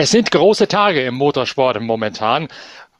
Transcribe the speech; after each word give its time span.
Es 0.00 0.12
sind 0.12 0.30
große 0.30 0.68
Tage 0.68 1.04
im 1.04 1.16
Motorsport 1.16 1.80
momentan. 1.80 2.46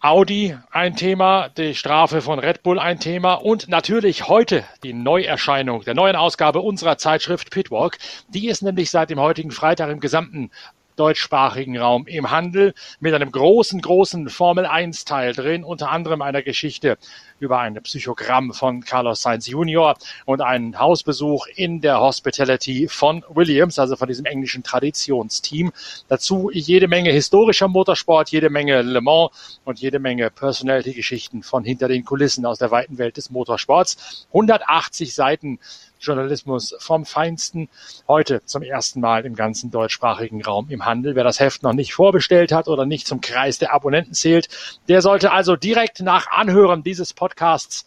Audi 0.01 0.57
ein 0.73 0.97
Thema, 0.97 1.49
die 1.49 1.77
Strafe 1.77 2.21
von 2.23 2.41
Red 2.41 2.65
Bull 2.65 2.81
ein 2.81 2.99
Thema 2.99 3.35
und 3.35 3.69
natürlich 3.69 4.27
heute 4.27 4.65
die 4.83 4.95
Neuerscheinung 4.95 5.85
der 5.85 5.95
neuen 5.95 6.17
Ausgabe 6.17 6.59
unserer 6.59 6.99
Zeitschrift 6.99 7.53
Pitwalk. 7.53 7.99
Die 8.27 8.49
ist 8.49 8.63
nämlich 8.63 8.91
seit 8.91 9.11
dem 9.11 9.21
heutigen 9.21 9.53
Freitag 9.53 9.91
im 9.91 10.01
gesamten 10.01 10.51
deutschsprachigen 10.99 11.79
Raum 11.79 12.07
im 12.07 12.31
Handel 12.31 12.75
mit 13.01 13.15
einem 13.15 13.31
großen, 13.31 13.81
großen 13.81 14.29
Formel 14.29 14.67
1 14.67 15.05
Teil 15.05 15.33
drin, 15.33 15.65
unter 15.65 15.91
anderem 15.91 16.23
einer 16.23 16.43
Geschichte 16.43 16.99
über 17.41 17.61
ein 17.61 17.81
Psychogramm 17.83 18.53
von 18.53 18.83
Carlos 18.83 19.23
Sainz 19.23 19.47
Jr. 19.47 19.97
und 20.25 20.41
einen 20.41 20.79
Hausbesuch 20.79 21.47
in 21.55 21.81
der 21.81 22.01
Hospitality 22.01 22.89
von 22.89 23.25
Williams, 23.29 23.79
also 23.79 23.97
von 23.97 24.09
diesem 24.09 24.25
englischen 24.25 24.63
Traditionsteam. 24.63 25.73
Dazu 26.09 26.51
jede 26.53 26.89
Menge 26.89 27.13
historischer 27.13 27.69
Motorsport, 27.69 28.31
jede 28.31 28.51
Menge 28.51 28.83
Le 28.83 29.01
Mans 29.01 29.61
und 29.65 29.79
jede 29.81 29.99
Menge 29.99 30.31
Personality-Geschichten 30.31 31.43
von 31.43 31.65
hinter 31.65 31.89
den 31.89 32.05
Kulissen 32.05 32.45
aus 32.45 32.59
der 32.59 32.71
weiten 32.71 32.99
Welt 32.99 33.17
des 33.17 33.31
Motorsports. 33.31 34.27
180 34.33 35.15
Seiten 35.15 35.59
Journalismus 36.01 36.75
vom 36.79 37.05
Feinsten. 37.05 37.69
Heute 38.07 38.43
zum 38.45 38.63
ersten 38.63 39.01
Mal 39.01 39.27
im 39.27 39.35
ganzen 39.35 39.71
deutschsprachigen 39.71 40.43
Raum 40.43 40.69
im 40.71 40.85
Handel. 40.85 41.15
Wer 41.15 41.25
das 41.25 41.41
Heft 41.41 41.63
noch 41.63 41.73
nicht 41.73 41.95
vorbestellt 41.95 42.53
hat 42.53 42.69
oder 42.69 42.87
nicht 42.87 43.07
zum 43.07 43.21
Kreis 43.21 43.59
der 43.59 43.73
Abonnenten 43.73 44.15
zählt, 44.15 44.49
der 44.89 45.03
sollte 45.03 45.33
also 45.33 45.57
direkt 45.57 46.01
nach 46.01 46.31
Anhören 46.31 46.83
dieses 46.83 47.13
Podcasts 47.13 47.87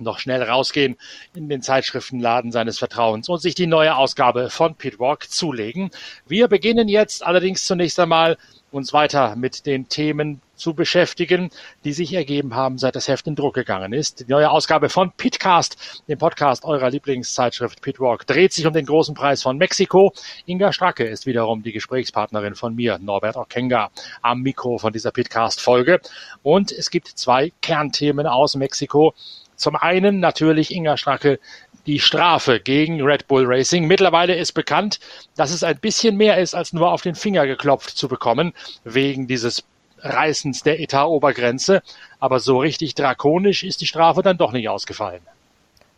noch 0.00 0.18
schnell 0.18 0.42
rausgehen 0.42 0.96
in 1.34 1.48
den 1.48 1.62
Zeitschriftenladen 1.62 2.52
seines 2.52 2.78
Vertrauens 2.78 3.28
und 3.28 3.40
sich 3.40 3.54
die 3.54 3.66
neue 3.66 3.96
Ausgabe 3.96 4.50
von 4.50 4.74
Pitwalk 4.74 5.30
zulegen. 5.30 5.90
Wir 6.26 6.48
beginnen 6.48 6.88
jetzt 6.88 7.24
allerdings 7.24 7.64
zunächst 7.64 8.00
einmal 8.00 8.38
uns 8.72 8.92
weiter 8.92 9.36
mit 9.36 9.66
den 9.66 9.88
Themen 9.88 10.40
zu 10.54 10.74
beschäftigen, 10.74 11.50
die 11.84 11.92
sich 11.92 12.12
ergeben 12.12 12.54
haben, 12.54 12.78
seit 12.78 12.94
das 12.94 13.08
Heft 13.08 13.26
in 13.26 13.34
Druck 13.34 13.54
gegangen 13.54 13.92
ist. 13.92 14.20
Die 14.20 14.30
neue 14.30 14.50
Ausgabe 14.50 14.88
von 14.88 15.10
Pitcast, 15.12 16.02
dem 16.06 16.18
Podcast 16.18 16.64
eurer 16.64 16.90
Lieblingszeitschrift 16.90 17.80
Pitwalk, 17.80 18.26
dreht 18.26 18.52
sich 18.52 18.66
um 18.66 18.72
den 18.72 18.86
großen 18.86 19.14
Preis 19.14 19.42
von 19.42 19.56
Mexiko. 19.56 20.12
Inga 20.46 20.72
Stracke 20.72 21.04
ist 21.04 21.26
wiederum 21.26 21.62
die 21.62 21.72
Gesprächspartnerin 21.72 22.54
von 22.54 22.74
mir, 22.74 22.98
Norbert 22.98 23.36
Okenga, 23.36 23.90
am 24.22 24.42
Mikro 24.42 24.78
von 24.78 24.92
dieser 24.92 25.12
Pitcast-Folge. 25.12 26.00
Und 26.42 26.72
es 26.72 26.90
gibt 26.90 27.08
zwei 27.08 27.52
Kernthemen 27.62 28.26
aus 28.26 28.54
Mexiko. 28.54 29.14
Zum 29.56 29.76
einen 29.76 30.20
natürlich 30.20 30.74
Inga 30.74 30.96
Stracke 30.96 31.38
die 31.86 32.00
Strafe 32.00 32.60
gegen 32.60 33.02
Red 33.02 33.26
Bull 33.28 33.44
Racing. 33.46 33.86
Mittlerweile 33.86 34.34
ist 34.34 34.52
bekannt, 34.52 35.00
dass 35.36 35.50
es 35.50 35.62
ein 35.62 35.78
bisschen 35.78 36.16
mehr 36.16 36.38
ist, 36.38 36.54
als 36.54 36.72
nur 36.72 36.92
auf 36.92 37.02
den 37.02 37.14
Finger 37.14 37.46
geklopft 37.46 37.96
zu 37.96 38.08
bekommen, 38.08 38.52
wegen 38.84 39.26
dieses 39.26 39.64
Reißens 40.02 40.62
der 40.62 40.80
Etatobergrenze. 40.80 41.82
Aber 42.18 42.40
so 42.40 42.58
richtig 42.58 42.94
drakonisch 42.94 43.62
ist 43.62 43.80
die 43.80 43.86
Strafe 43.86 44.22
dann 44.22 44.38
doch 44.38 44.52
nicht 44.52 44.68
ausgefallen. 44.68 45.22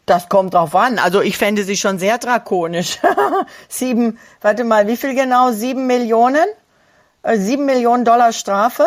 Das 0.06 0.28
kommt 0.28 0.55
drauf 0.55 0.75
an. 0.75 0.98
Also 0.98 1.20
ich 1.20 1.38
fände 1.38 1.62
sie 1.62 1.77
schon 1.77 1.98
sehr 1.98 2.19
drakonisch. 2.19 2.98
Sieben, 3.69 4.19
warte 4.41 4.64
mal, 4.64 4.88
wie 4.88 4.97
viel 4.97 5.14
genau? 5.14 5.53
Sieben 5.53 5.86
Millionen? 5.86 6.47
Äh, 7.22 7.38
sieben 7.38 7.66
Millionen 7.66 8.05
Dollar 8.05 8.33
Strafe? 8.33 8.84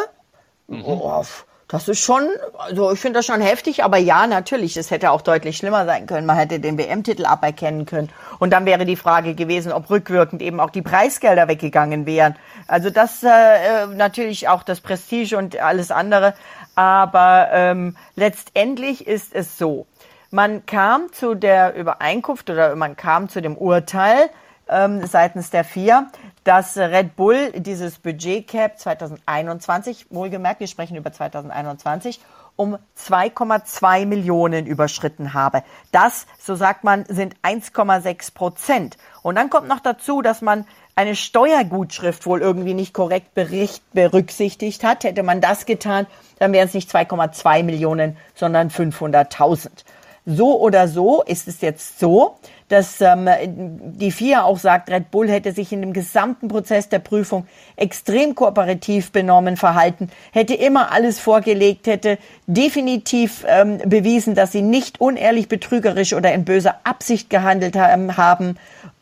Mhm. 0.67 0.83
Oh, 0.83 1.23
das 1.67 1.87
ist 1.87 1.99
schon, 1.99 2.27
also 2.59 2.91
ich 2.91 2.99
finde 2.99 3.19
das 3.19 3.25
schon 3.25 3.41
heftig, 3.41 3.83
aber 3.83 3.97
ja, 3.97 4.27
natürlich, 4.27 4.77
es 4.77 4.91
hätte 4.91 5.09
auch 5.09 5.21
deutlich 5.21 5.57
schlimmer 5.57 5.85
sein 5.85 6.05
können. 6.05 6.27
Man 6.27 6.37
hätte 6.37 6.59
den 6.59 6.77
WM-Titel 6.77 7.25
aberkennen 7.25 7.87
können. 7.87 8.09
Und 8.37 8.53
dann 8.53 8.67
wäre 8.67 8.85
die 8.85 8.95
Frage 8.95 9.33
gewesen, 9.33 9.71
ob 9.71 9.89
rückwirkend 9.89 10.43
eben 10.43 10.59
auch 10.59 10.69
die 10.69 10.83
Preisgelder 10.83 11.47
weggegangen 11.47 12.05
wären. 12.05 12.35
Also 12.67 12.91
das 12.91 13.23
äh, 13.23 13.27
äh 13.29 13.87
natürlich 13.87 14.47
auch 14.47 14.61
das 14.61 14.79
Prestige 14.79 15.37
und 15.37 15.57
alles 15.57 15.89
andere. 15.89 16.35
Aber 16.75 17.49
ähm, 17.51 17.97
letztendlich 18.15 19.07
ist 19.07 19.33
es 19.33 19.57
so. 19.57 19.87
Man 20.29 20.67
kam 20.67 21.11
zu 21.13 21.33
der 21.33 21.75
Übereinkunft 21.75 22.49
oder 22.49 22.75
man 22.75 22.95
kam 22.95 23.27
zu 23.27 23.41
dem 23.41 23.57
Urteil 23.57 24.29
ähm, 24.69 25.05
seitens 25.05 25.49
der 25.49 25.63
vier, 25.63 26.07
dass 26.45 26.77
Red 26.77 27.15
Bull 27.15 27.51
dieses 27.55 27.97
Budgetcap 27.99 28.79
2021, 28.79 30.07
wohlgemerkt, 30.11 30.61
wir 30.61 30.67
sprechen 30.67 30.95
über 30.95 31.11
2021, 31.11 32.21
um 32.55 32.77
2,2 32.97 34.05
Millionen 34.05 34.65
überschritten 34.65 35.33
habe. 35.33 35.63
Das, 35.91 36.27
so 36.39 36.55
sagt 36.55 36.83
man, 36.83 37.03
sind 37.05 37.35
1,6 37.41 38.33
Prozent. 38.33 38.97
Und 39.23 39.35
dann 39.35 39.49
kommt 39.49 39.67
noch 39.67 39.79
dazu, 39.79 40.21
dass 40.21 40.41
man 40.41 40.65
eine 40.95 41.15
Steuergutschrift 41.15 42.25
wohl 42.25 42.41
irgendwie 42.41 42.73
nicht 42.75 42.93
korrekt 42.93 43.33
bericht, 43.33 43.83
berücksichtigt 43.93 44.83
hat. 44.83 45.03
Hätte 45.03 45.23
man 45.23 45.41
das 45.41 45.65
getan, 45.65 46.07
dann 46.39 46.53
wären 46.53 46.67
es 46.67 46.73
nicht 46.73 46.89
2,2 46.89 47.63
Millionen, 47.63 48.17
sondern 48.35 48.69
500.000. 48.69 49.84
So 50.25 50.59
oder 50.59 50.87
so 50.87 51.21
ist 51.21 51.47
es 51.47 51.61
jetzt 51.61 51.99
so, 51.99 52.37
dass 52.67 52.99
ähm, 52.99 53.29
die 53.45 54.11
FIA 54.11 54.43
auch 54.43 54.57
sagt, 54.57 54.89
Red 54.89 55.11
Bull 55.11 55.29
hätte 55.29 55.51
sich 55.51 55.71
in 55.71 55.81
dem 55.81 55.93
gesamten 55.93 56.47
Prozess 56.47 56.89
der 56.89 56.97
Prüfung 56.97 57.45
extrem 57.75 58.33
kooperativ 58.33 59.11
benommen, 59.11 59.55
verhalten, 59.55 60.09
hätte 60.31 60.55
immer 60.55 60.91
alles 60.91 61.19
vorgelegt, 61.19 61.85
hätte 61.85 62.17
definitiv 62.47 63.45
ähm, 63.47 63.77
bewiesen, 63.85 64.33
dass 64.33 64.51
sie 64.51 64.63
nicht 64.63 64.99
unehrlich, 64.99 65.47
betrügerisch 65.47 66.13
oder 66.13 66.33
in 66.33 66.43
böser 66.43 66.79
Absicht 66.83 67.29
gehandelt 67.29 67.75
haben. 67.75 68.57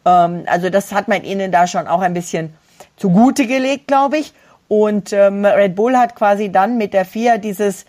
Ähm, 0.05 0.43
also 0.45 0.69
das 0.69 0.91
hat 0.91 1.07
man 1.07 1.23
ihnen 1.23 1.53
da 1.53 1.67
schon 1.67 1.87
auch 1.87 2.01
ein 2.01 2.13
bisschen 2.13 2.53
zugute 2.97 3.47
gelegt, 3.47 3.87
glaube 3.87 4.17
ich. 4.17 4.33
Und 4.67 5.13
ähm, 5.13 5.45
Red 5.45 5.75
Bull 5.75 5.95
hat 5.95 6.15
quasi 6.15 6.51
dann 6.51 6.77
mit 6.77 6.93
der 6.93 7.05
FIA 7.05 7.37
dieses 7.37 7.85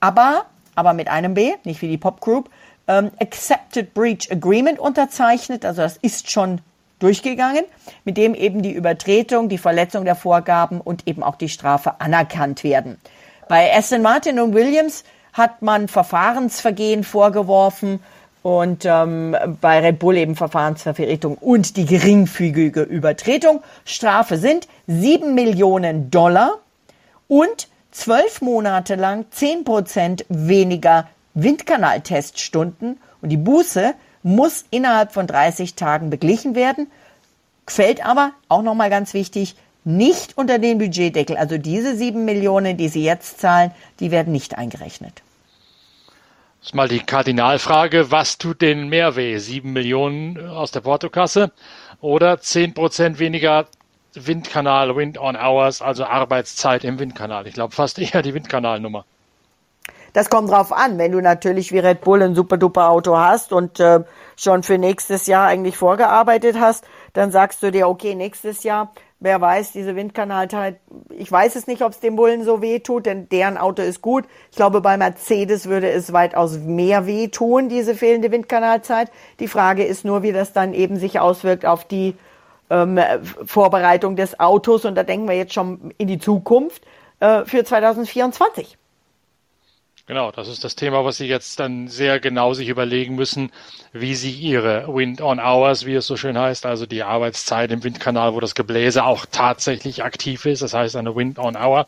aber, 0.00 0.44
aber 0.74 0.92
mit 0.92 1.08
einem 1.08 1.34
B, 1.34 1.54
nicht 1.64 1.80
wie 1.82 1.88
die 1.88 1.98
Pop 1.98 2.20
Group, 2.20 2.50
ähm, 2.88 3.10
Accepted 3.20 3.94
Breach 3.94 4.30
Agreement 4.32 4.78
unterzeichnet, 4.78 5.64
also 5.64 5.82
das 5.82 5.98
ist 5.98 6.30
schon 6.30 6.60
durchgegangen, 6.98 7.64
mit 8.04 8.16
dem 8.16 8.34
eben 8.34 8.62
die 8.62 8.72
Übertretung, 8.72 9.48
die 9.48 9.58
Verletzung 9.58 10.04
der 10.04 10.16
Vorgaben 10.16 10.80
und 10.80 11.06
eben 11.06 11.22
auch 11.22 11.36
die 11.36 11.48
Strafe 11.48 12.00
anerkannt 12.00 12.64
werden. 12.64 12.98
Bei 13.48 13.72
Aston 13.74 14.02
Martin 14.02 14.40
und 14.40 14.54
Williams 14.54 15.04
hat 15.32 15.62
man 15.62 15.86
Verfahrensvergehen 15.88 17.04
vorgeworfen 17.04 18.00
und 18.42 18.84
ähm, 18.84 19.36
bei 19.60 19.80
Red 19.80 19.98
Bull 19.98 20.16
eben 20.16 20.34
Verfahrensvertretung 20.34 21.36
und 21.36 21.76
die 21.76 21.86
geringfügige 21.86 22.82
Übertretung. 22.82 23.62
Strafe 23.84 24.38
sind 24.38 24.66
sieben 24.86 25.34
Millionen 25.34 26.10
Dollar 26.10 26.58
und 27.28 27.68
zwölf 27.90 28.40
Monate 28.40 28.94
lang 28.94 29.26
zehn 29.30 29.64
Prozent 29.64 30.24
weniger 30.28 31.06
Windkanalteststunden 31.34 32.98
und 33.20 33.28
die 33.28 33.36
Buße 33.36 33.94
muss 34.22 34.64
innerhalb 34.70 35.12
von 35.12 35.26
30 35.26 35.74
Tagen 35.74 36.10
beglichen 36.10 36.54
werden, 36.54 36.90
fällt 37.66 38.04
aber, 38.04 38.32
auch 38.48 38.62
nochmal 38.62 38.90
ganz 38.90 39.14
wichtig, 39.14 39.54
nicht 39.84 40.36
unter 40.36 40.58
den 40.58 40.78
Budgetdeckel. 40.78 41.36
Also 41.36 41.56
diese 41.56 41.96
sieben 41.96 42.24
Millionen, 42.24 42.76
die 42.76 42.88
Sie 42.88 43.04
jetzt 43.04 43.40
zahlen, 43.40 43.70
die 44.00 44.10
werden 44.10 44.32
nicht 44.32 44.58
eingerechnet. 44.58 45.22
Das 46.60 46.70
ist 46.70 46.74
mal 46.74 46.88
die 46.88 46.98
Kardinalfrage, 46.98 48.10
was 48.10 48.36
tut 48.36 48.60
denen 48.60 48.88
mehr 48.88 49.16
weh? 49.16 49.38
Sieben 49.38 49.72
Millionen 49.72 50.48
aus 50.48 50.72
der 50.72 50.80
Portokasse 50.80 51.52
oder 52.00 52.40
zehn 52.40 52.74
Prozent 52.74 53.18
weniger 53.18 53.66
Windkanal, 54.14 54.96
Wind 54.96 55.18
on 55.18 55.36
Hours, 55.36 55.80
also 55.80 56.04
Arbeitszeit 56.04 56.84
im 56.84 56.98
Windkanal? 56.98 57.46
Ich 57.46 57.54
glaube 57.54 57.74
fast 57.74 57.98
eher 57.98 58.22
die 58.22 58.34
Windkanalnummer. 58.34 59.04
Das 60.12 60.30
kommt 60.30 60.50
drauf 60.50 60.72
an, 60.72 60.98
wenn 60.98 61.12
du 61.12 61.20
natürlich 61.20 61.72
wie 61.72 61.78
Red 61.78 62.00
Bull 62.00 62.22
ein 62.22 62.34
super 62.34 62.56
duper 62.56 62.90
Auto 62.90 63.16
hast 63.16 63.52
und 63.52 63.78
äh, 63.80 64.00
schon 64.36 64.62
für 64.62 64.78
nächstes 64.78 65.26
Jahr 65.26 65.46
eigentlich 65.46 65.76
vorgearbeitet 65.76 66.58
hast, 66.58 66.84
dann 67.12 67.30
sagst 67.30 67.62
du 67.62 67.70
dir, 67.70 67.88
okay, 67.88 68.14
nächstes 68.14 68.62
Jahr, 68.62 68.92
wer 69.20 69.40
weiß, 69.40 69.72
diese 69.72 69.96
Windkanalzeit, 69.96 70.78
ich 71.10 71.30
weiß 71.30 71.56
es 71.56 71.66
nicht, 71.66 71.82
ob 71.82 71.92
es 71.92 72.00
dem 72.00 72.16
Bullen 72.16 72.44
so 72.44 72.62
weh 72.62 72.78
tut, 72.78 73.06
denn 73.06 73.28
deren 73.28 73.58
Auto 73.58 73.82
ist 73.82 74.00
gut. 74.00 74.24
Ich 74.50 74.56
glaube, 74.56 74.80
bei 74.80 74.96
Mercedes 74.96 75.66
würde 75.66 75.90
es 75.90 76.12
weitaus 76.12 76.56
mehr 76.58 77.06
weh 77.06 77.28
tun, 77.28 77.68
diese 77.68 77.94
fehlende 77.94 78.30
Windkanalzeit. 78.30 79.10
Die 79.40 79.48
Frage 79.48 79.84
ist 79.84 80.04
nur, 80.04 80.22
wie 80.22 80.32
das 80.32 80.52
dann 80.52 80.72
eben 80.72 80.96
sich 80.96 81.20
auswirkt 81.20 81.66
auf 81.66 81.84
die 81.84 82.16
ähm, 82.70 82.98
Vorbereitung 83.44 84.16
des 84.16 84.38
Autos 84.40 84.84
und 84.84 84.94
da 84.94 85.02
denken 85.02 85.28
wir 85.28 85.36
jetzt 85.36 85.54
schon 85.54 85.92
in 85.98 86.08
die 86.08 86.18
Zukunft 86.18 86.82
äh, 87.20 87.44
für 87.44 87.64
2024. 87.64 88.77
Genau, 90.08 90.32
das 90.32 90.48
ist 90.48 90.64
das 90.64 90.74
Thema, 90.74 91.04
was 91.04 91.18
Sie 91.18 91.26
jetzt 91.26 91.60
dann 91.60 91.86
sehr 91.86 92.18
genau 92.18 92.54
sich 92.54 92.70
überlegen 92.70 93.14
müssen, 93.14 93.52
wie 93.92 94.14
Sie 94.14 94.30
Ihre 94.32 94.86
Wind-on-Hours, 94.88 95.84
wie 95.84 95.96
es 95.96 96.06
so 96.06 96.16
schön 96.16 96.38
heißt, 96.38 96.64
also 96.64 96.86
die 96.86 97.02
Arbeitszeit 97.02 97.70
im 97.72 97.84
Windkanal, 97.84 98.32
wo 98.32 98.40
das 98.40 98.54
Gebläse 98.54 99.04
auch 99.04 99.26
tatsächlich 99.30 100.02
aktiv 100.04 100.46
ist, 100.46 100.62
das 100.62 100.72
heißt 100.72 100.96
eine 100.96 101.14
Wind-on-Hour, 101.14 101.86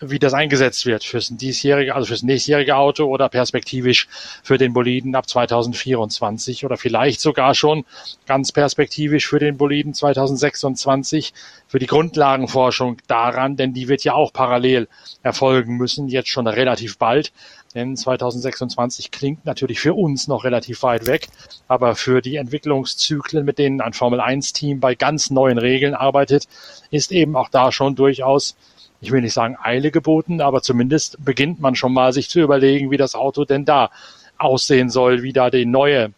wie 0.00 0.18
das 0.18 0.34
eingesetzt 0.34 0.84
wird 0.84 1.04
fürs 1.04 1.28
diesjährige, 1.28 1.94
also 1.94 2.06
fürs 2.06 2.22
nächstjährige 2.22 2.76
Auto 2.76 3.06
oder 3.06 3.28
perspektivisch 3.28 4.08
für 4.42 4.58
den 4.58 4.72
Boliden 4.72 5.14
ab 5.14 5.28
2024 5.28 6.64
oder 6.64 6.76
vielleicht 6.76 7.20
sogar 7.20 7.54
schon 7.54 7.84
ganz 8.26 8.52
perspektivisch 8.52 9.26
für 9.26 9.38
den 9.38 9.56
Boliden 9.56 9.94
2026 9.94 11.32
für 11.66 11.78
die 11.78 11.86
Grundlagenforschung 11.86 12.98
daran, 13.06 13.56
denn 13.56 13.72
die 13.72 13.88
wird 13.88 14.04
ja 14.04 14.12
auch 14.12 14.32
parallel 14.32 14.88
erfolgen 15.22 15.76
müssen, 15.76 16.08
jetzt 16.08 16.28
schon 16.28 16.46
relativ 16.46 16.98
bald. 16.98 17.32
Denn 17.74 17.96
2026 17.96 19.10
klingt 19.10 19.44
natürlich 19.44 19.80
für 19.80 19.92
uns 19.94 20.28
noch 20.28 20.44
relativ 20.44 20.82
weit 20.82 21.06
weg, 21.06 21.28
aber 21.68 21.94
für 21.94 22.22
die 22.22 22.36
Entwicklungszyklen, 22.36 23.44
mit 23.44 23.58
denen 23.58 23.80
ein 23.80 23.92
Formel 23.92 24.20
1 24.20 24.52
Team 24.52 24.80
bei 24.80 24.94
ganz 24.94 25.30
neuen 25.30 25.58
Regeln 25.58 25.94
arbeitet, 25.94 26.48
ist 26.90 27.12
eben 27.12 27.36
auch 27.36 27.50
da 27.50 27.72
schon 27.72 27.94
durchaus 27.94 28.56
ich 29.00 29.12
will 29.12 29.20
nicht 29.20 29.34
sagen 29.34 29.56
Eile 29.62 29.90
geboten, 29.90 30.40
aber 30.40 30.62
zumindest 30.62 31.24
beginnt 31.24 31.60
man 31.60 31.74
schon 31.74 31.92
mal 31.92 32.12
sich 32.12 32.28
zu 32.28 32.40
überlegen, 32.40 32.90
wie 32.90 32.96
das 32.96 33.14
Auto 33.14 33.44
denn 33.44 33.64
da 33.64 33.90
aussehen 34.38 34.90
soll, 34.90 35.22
wie 35.22 35.32
da 35.32 35.50
die 35.50 35.66
neue 35.66 36.12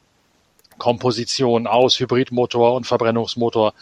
Komposition 0.79 1.67
aus 1.67 1.99
Hybridmotor 1.99 2.75
und 2.75 2.87
Verbrennungsmotor 2.87 3.75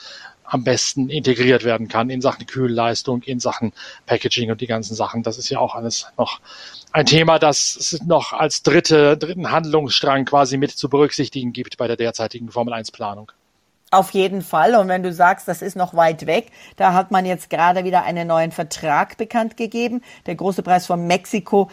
am 0.49 0.65
besten 0.65 1.09
integriert 1.09 1.65
werden 1.65 1.89
kann 1.89 2.09
in 2.09 2.21
Sachen 2.21 2.47
Kühlleistung, 2.47 3.23
in 3.23 3.41
Sachen 3.41 3.73
Packaging 4.07 4.51
und 4.51 4.61
die 4.61 4.67
ganzen 4.67 4.95
Sachen. 4.95 5.23
Das 5.23 5.39
ist 5.39 5.49
ja 5.51 5.59
auch 5.59 5.75
alles 5.75 6.07
noch 6.17 6.41
ein 6.93 7.07
Thema, 7.07 7.39
das 7.39 7.77
es 7.77 8.03
noch 8.05 8.33
als 8.33 8.63
dritte, 8.63 9.17
dritten 9.17 9.51
Handlungsstrang 9.51 10.25
quasi 10.25 10.57
mit 10.57 10.71
zu 10.71 10.89
berücksichtigen 10.89 11.53
gibt 11.53 11.77
bei 11.77 11.89
der 11.89 11.97
derzeitigen 11.97 12.51
Formel 12.51 12.75
1 12.75 12.93
Planung. 12.93 13.33
Auf 13.93 14.11
jeden 14.11 14.43
Fall. 14.43 14.75
Und 14.75 14.89
wenn 14.89 15.03
du 15.05 15.13
sagst, 15.13 15.47
das 15.47 15.63
ist 15.63 15.77
noch 15.77 15.95
weit 15.95 16.27
weg, 16.27 16.51
da 16.77 16.93
hat 16.93 17.13
man 17.13 17.25
jetzt 17.25 17.51
gerade 17.51 17.85
wieder 17.85 18.03
einen 18.03 18.27
neuen 18.27 18.51
Vertrag 18.51 19.17
bekannt 19.17 19.57
gegeben. 19.57 20.03
Der 20.27 20.35
große 20.35 20.63
Preis 20.63 20.87
von 20.87 21.07
Mexiko 21.07 21.71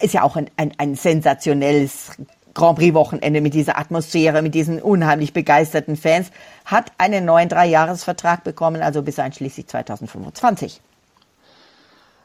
ist 0.00 0.14
ja 0.14 0.22
auch 0.22 0.34
ein, 0.36 0.50
ein, 0.56 0.72
ein 0.78 0.96
sensationelles 0.96 2.10
Grand 2.54 2.78
Prix-Wochenende 2.78 3.40
mit 3.40 3.54
dieser 3.54 3.78
Atmosphäre, 3.78 4.42
mit 4.42 4.54
diesen 4.54 4.80
unheimlich 4.80 5.32
begeisterten 5.32 5.96
Fans, 5.96 6.30
hat 6.64 6.92
einen 6.98 7.24
neuen 7.24 7.48
Dreijahresvertrag 7.48 8.42
bekommen, 8.44 8.82
also 8.82 9.02
bis 9.02 9.18
einschließlich 9.18 9.66
2025. 9.66 10.80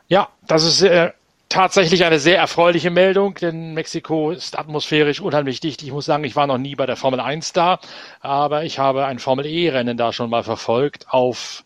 Ja, 0.07 0.29
das 0.47 0.63
ist 0.63 0.81
äh, 0.81 1.11
tatsächlich 1.49 2.05
eine 2.05 2.19
sehr 2.19 2.37
erfreuliche 2.37 2.91
Meldung, 2.91 3.33
denn 3.33 3.73
Mexiko 3.73 4.31
ist 4.31 4.57
atmosphärisch 4.57 5.19
unheimlich 5.19 5.59
dicht. 5.59 5.81
Ich 5.81 5.91
muss 5.91 6.05
sagen, 6.05 6.23
ich 6.23 6.35
war 6.35 6.47
noch 6.47 6.59
nie 6.59 6.75
bei 6.75 6.85
der 6.85 6.95
Formel 6.95 7.19
1 7.19 7.53
da, 7.53 7.79
aber 8.21 8.63
ich 8.63 8.79
habe 8.79 9.05
ein 9.05 9.19
Formel 9.19 9.45
E-Rennen 9.45 9.97
da 9.97 10.13
schon 10.13 10.29
mal 10.29 10.43
verfolgt 10.43 11.07
auf 11.09 11.63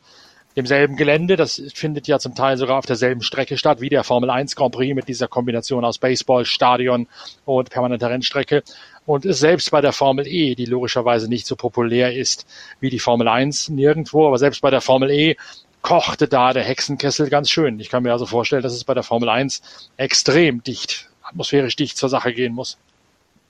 demselben 0.55 0.95
Gelände. 0.95 1.35
Das 1.35 1.61
findet 1.73 2.07
ja 2.07 2.19
zum 2.19 2.33
Teil 2.35 2.57
sogar 2.57 2.77
auf 2.77 2.85
derselben 2.85 3.21
Strecke 3.21 3.57
statt 3.57 3.81
wie 3.81 3.89
der 3.89 4.03
Formel 4.03 4.29
1 4.29 4.55
Grand 4.55 4.73
Prix 4.73 4.95
mit 4.95 5.07
dieser 5.07 5.27
Kombination 5.27 5.83
aus 5.83 5.97
Baseball, 5.97 6.45
Stadion 6.45 7.07
und 7.45 7.69
permanenter 7.69 8.09
Rennstrecke. 8.09 8.63
Und 9.05 9.25
selbst 9.27 9.69
bei 9.71 9.81
der 9.81 9.91
Formel 9.91 10.27
E, 10.27 10.55
die 10.55 10.65
logischerweise 10.65 11.27
nicht 11.27 11.45
so 11.45 11.57
populär 11.57 12.15
ist 12.15 12.47
wie 12.79 12.89
die 12.89 12.99
Formel 12.99 13.27
1 13.27 13.69
nirgendwo, 13.69 14.27
aber 14.27 14.37
selbst 14.37 14.61
bei 14.61 14.69
der 14.69 14.81
Formel 14.81 15.11
E 15.11 15.35
kochte 15.83 16.27
da 16.27 16.53
der 16.53 16.63
Hexenkessel 16.63 17.29
ganz 17.29 17.51
schön. 17.51 17.79
Ich 17.79 17.89
kann 17.89 18.01
mir 18.01 18.11
also 18.11 18.25
vorstellen, 18.25 18.63
dass 18.63 18.73
es 18.73 18.83
bei 18.83 18.95
der 18.95 19.03
Formel 19.03 19.29
1 19.29 19.61
extrem 19.97 20.63
dicht, 20.63 21.09
atmosphärisch 21.21 21.75
dicht 21.75 21.97
zur 21.97 22.09
Sache 22.09 22.33
gehen 22.33 22.55
muss. 22.55 22.77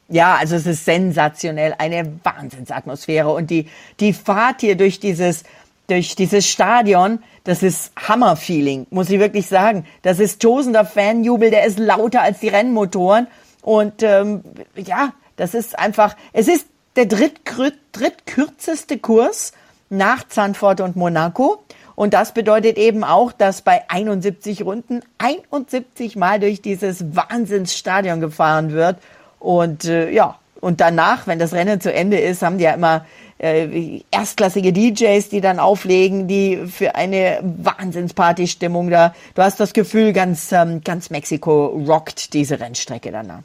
Ja, 0.10 0.36
also 0.36 0.56
es 0.56 0.66
ist 0.66 0.84
sensationell, 0.84 1.76
eine 1.78 2.20
Wahnsinnsatmosphäre 2.24 3.30
und 3.30 3.50
die, 3.50 3.70
die 4.00 4.12
Fahrt 4.12 4.60
hier 4.62 4.76
durch 4.76 5.00
dieses, 5.00 5.44
durch 5.88 6.16
dieses 6.16 6.48
Stadion, 6.48 7.20
das 7.46 7.64
ist 7.64 7.94
Hammer-Feeling, 7.96 8.88
muss 8.90 9.10
ich 9.10 9.20
wirklich 9.20 9.48
sagen. 9.48 9.86
Das 10.02 10.20
ist 10.20 10.42
tosender 10.42 10.86
Fanjubel, 10.86 11.52
der 11.52 11.66
ist 11.66 11.80
lauter 11.80 12.22
als 12.22 12.40
die 12.40 12.50
Rennmotoren 12.50 13.28
und 13.62 14.04
ähm, 14.04 14.44
ja, 14.76 15.14
das 15.38 15.54
ist 15.54 15.80
einfach, 15.80 16.16
es 16.34 16.48
ist 16.48 16.68
der 16.96 17.06
drittkürzeste 17.06 18.98
Kurs 18.98 19.54
nach 19.90 20.28
Zandvoort 20.28 20.82
und 20.82 20.96
Monaco 20.96 21.64
und 21.96 22.14
das 22.14 22.34
bedeutet 22.34 22.78
eben 22.78 23.04
auch, 23.04 23.32
dass 23.32 23.62
bei 23.62 23.84
71 23.90 24.64
Runden 24.64 25.02
71 25.18 26.16
Mal 26.16 26.40
durch 26.40 26.62
dieses 26.62 27.16
Wahnsinnsstadion 27.16 28.20
gefahren 28.20 28.72
wird. 28.72 28.98
Und 29.40 29.86
äh, 29.86 30.10
ja, 30.10 30.40
und 30.60 30.80
danach, 30.80 31.28
wenn 31.28 31.40
das 31.40 31.54
Rennen 31.54 31.82
zu 31.82 31.94
Ende 31.94 32.18
ist, 32.18 32.42
haben 32.42 32.58
die 32.58 32.64
ja 32.64 32.72
immer 32.74 33.06
äh, 33.38 34.02
erstklassige 34.10 34.72
DJs, 34.72 35.28
die 35.30 35.42
dann 35.42 35.60
auflegen, 35.60 36.28
die 36.28 36.66
für 36.68 36.96
eine 36.96 37.40
Wahnsinnsparty-Stimmung 37.42 38.90
da. 38.90 39.14
Du 39.36 39.42
hast 39.42 39.60
das 39.60 39.74
Gefühl, 39.74 40.14
ganz, 40.14 40.52
ähm, 40.52 40.82
ganz 40.84 41.10
Mexiko 41.10 41.66
rockt 41.86 42.34
diese 42.34 42.60
Rennstrecke 42.60 43.12
danach. 43.12 43.42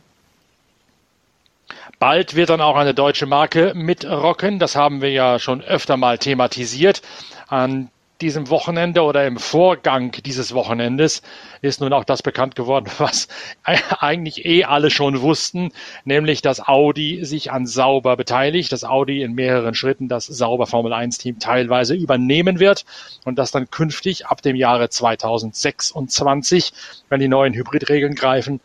Bald 1.98 2.36
wird 2.36 2.50
dann 2.50 2.60
auch 2.60 2.76
eine 2.76 2.94
deutsche 2.94 3.26
Marke 3.26 3.72
mitrocken. 3.74 4.60
Das 4.60 4.76
haben 4.76 5.02
wir 5.02 5.10
ja 5.10 5.40
schon 5.40 5.62
öfter 5.62 5.96
mal 5.96 6.18
thematisiert. 6.18 7.02
An 7.48 7.90
diesem 8.20 8.50
Wochenende 8.50 9.02
oder 9.02 9.26
im 9.26 9.38
Vorgang 9.38 10.10
dieses 10.10 10.52
Wochenendes 10.52 11.22
ist 11.62 11.80
nun 11.80 11.92
auch 11.92 12.04
das 12.04 12.22
bekannt 12.22 12.56
geworden, 12.56 12.90
was 12.98 13.28
eigentlich 13.62 14.44
eh 14.44 14.64
alle 14.64 14.90
schon 14.90 15.20
wussten, 15.20 15.70
nämlich 16.04 16.42
dass 16.42 16.66
Audi 16.66 17.24
sich 17.24 17.52
an 17.52 17.66
Sauber 17.66 18.16
beteiligt, 18.16 18.72
dass 18.72 18.84
Audi 18.84 19.22
in 19.22 19.34
mehreren 19.34 19.74
Schritten 19.74 20.08
das 20.08 20.26
Sauber 20.26 20.66
Formel 20.66 20.92
1 20.92 21.18
Team 21.18 21.38
teilweise 21.38 21.94
übernehmen 21.94 22.58
wird 22.58 22.84
und 23.24 23.38
dass 23.38 23.52
dann 23.52 23.70
künftig 23.70 24.26
ab 24.26 24.42
dem 24.42 24.56
Jahre 24.56 24.88
2026, 24.88 26.72
wenn 27.08 27.20
die 27.20 27.28
neuen 27.28 27.54
Hybridregeln 27.54 28.16
greifen, 28.16 28.60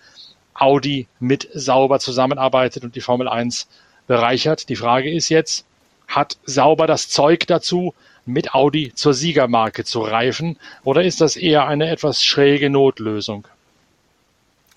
Audi 0.55 1.07
mit 1.19 1.47
Sauber 1.53 1.99
zusammenarbeitet 1.99 2.83
und 2.83 2.95
die 2.95 3.01
Formel 3.01 3.27
1 3.27 3.67
bereichert. 4.07 4.69
Die 4.69 4.75
Frage 4.75 5.11
ist 5.11 5.29
jetzt, 5.29 5.65
hat 6.07 6.37
Sauber 6.45 6.87
das 6.87 7.09
Zeug 7.09 7.45
dazu, 7.47 7.93
mit 8.25 8.53
Audi 8.53 8.93
zur 8.95 9.13
Siegermarke 9.13 9.83
zu 9.83 10.01
reifen? 10.01 10.57
Oder 10.83 11.03
ist 11.03 11.21
das 11.21 11.35
eher 11.35 11.67
eine 11.67 11.89
etwas 11.89 12.23
schräge 12.23 12.69
Notlösung? 12.69 13.47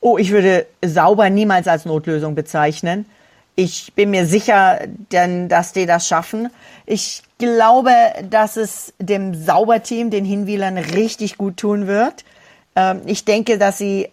Oh, 0.00 0.18
ich 0.18 0.30
würde 0.30 0.66
sauber 0.84 1.30
niemals 1.30 1.68
als 1.68 1.84
Notlösung 1.84 2.34
bezeichnen. 2.34 3.06
Ich 3.54 3.92
bin 3.94 4.10
mir 4.10 4.26
sicher, 4.26 4.80
denn, 5.10 5.48
dass 5.48 5.72
die 5.72 5.86
das 5.86 6.06
schaffen. 6.06 6.50
Ich 6.84 7.22
glaube, 7.38 7.90
dass 8.28 8.56
es 8.56 8.92
dem 8.98 9.34
Sauberteam, 9.34 10.10
den 10.10 10.24
Hinwielern, 10.24 10.76
richtig 10.76 11.38
gut 11.38 11.56
tun 11.56 11.86
wird. 11.86 12.24
Ähm, 12.74 13.00
ich 13.06 13.24
denke, 13.24 13.56
dass 13.56 13.78
sie 13.78 14.10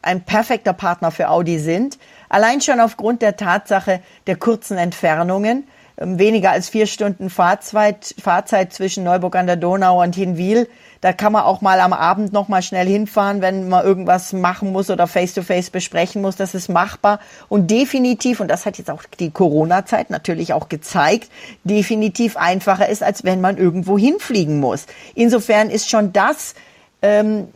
ein 0.00 0.22
perfekter 0.22 0.72
Partner 0.72 1.10
für 1.10 1.28
Audi 1.28 1.58
sind. 1.58 1.98
Allein 2.28 2.60
schon 2.60 2.80
aufgrund 2.80 3.22
der 3.22 3.36
Tatsache 3.36 4.00
der 4.26 4.36
kurzen 4.36 4.78
Entfernungen. 4.78 5.66
Ähm, 5.96 6.18
weniger 6.18 6.50
als 6.50 6.68
vier 6.68 6.86
Stunden 6.86 7.30
Fahrzeit, 7.30 8.16
Fahrzeit 8.20 8.72
zwischen 8.72 9.04
Neuburg 9.04 9.36
an 9.36 9.46
der 9.46 9.56
Donau 9.56 10.02
und 10.02 10.16
Hinwil. 10.16 10.68
Da 11.00 11.12
kann 11.12 11.32
man 11.32 11.42
auch 11.42 11.60
mal 11.60 11.80
am 11.80 11.92
Abend 11.92 12.32
noch 12.32 12.48
mal 12.48 12.62
schnell 12.62 12.86
hinfahren, 12.86 13.42
wenn 13.42 13.68
man 13.68 13.84
irgendwas 13.84 14.32
machen 14.32 14.72
muss 14.72 14.90
oder 14.90 15.06
face-to-face 15.06 15.68
-face 15.68 15.72
besprechen 15.72 16.22
muss. 16.22 16.34
Das 16.34 16.54
ist 16.54 16.68
machbar 16.68 17.20
und 17.48 17.70
definitiv, 17.70 18.40
und 18.40 18.48
das 18.48 18.66
hat 18.66 18.78
jetzt 18.78 18.90
auch 18.90 19.02
die 19.20 19.30
Corona-Zeit 19.30 20.10
natürlich 20.10 20.52
auch 20.52 20.68
gezeigt, 20.68 21.30
definitiv 21.62 22.36
einfacher 22.36 22.88
ist, 22.88 23.02
als 23.02 23.22
wenn 23.22 23.40
man 23.40 23.56
irgendwo 23.58 23.96
hinfliegen 23.96 24.58
muss. 24.58 24.86
Insofern 25.14 25.70
ist 25.70 25.90
schon 25.90 26.12
das, 26.12 26.54
ähm, 27.02 27.48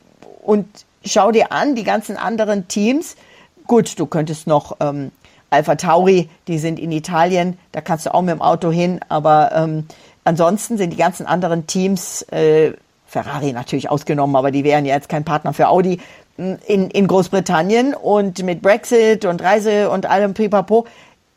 und 0.42 0.68
schau 1.04 1.32
dir 1.32 1.50
an, 1.50 1.74
die 1.74 1.84
ganzen 1.84 2.16
anderen 2.16 2.68
Teams, 2.68 3.16
gut, 3.66 3.98
du 3.98 4.06
könntest 4.06 4.46
noch 4.46 4.76
ähm, 4.80 5.10
Alpha 5.50 5.76
Tauri, 5.76 6.28
die 6.46 6.58
sind 6.58 6.78
in 6.78 6.92
Italien, 6.92 7.58
da 7.72 7.80
kannst 7.80 8.06
du 8.06 8.14
auch 8.14 8.22
mit 8.22 8.30
dem 8.30 8.42
Auto 8.42 8.70
hin, 8.70 9.00
aber 9.08 9.50
ähm, 9.54 9.86
ansonsten 10.24 10.76
sind 10.76 10.90
die 10.90 10.96
ganzen 10.96 11.26
anderen 11.26 11.66
Teams, 11.66 12.22
äh, 12.30 12.72
Ferrari 13.06 13.52
natürlich 13.52 13.90
ausgenommen, 13.90 14.36
aber 14.36 14.50
die 14.50 14.64
wären 14.64 14.84
ja 14.84 14.94
jetzt 14.94 15.08
kein 15.08 15.24
Partner 15.24 15.54
für 15.54 15.68
Audi, 15.68 15.98
in, 16.38 16.90
in 16.90 17.06
Großbritannien. 17.06 17.94
Und 17.94 18.42
mit 18.42 18.62
Brexit 18.62 19.24
und 19.24 19.42
Reise 19.42 19.90
und 19.90 20.06
allem 20.06 20.34
pipapo, 20.34 20.86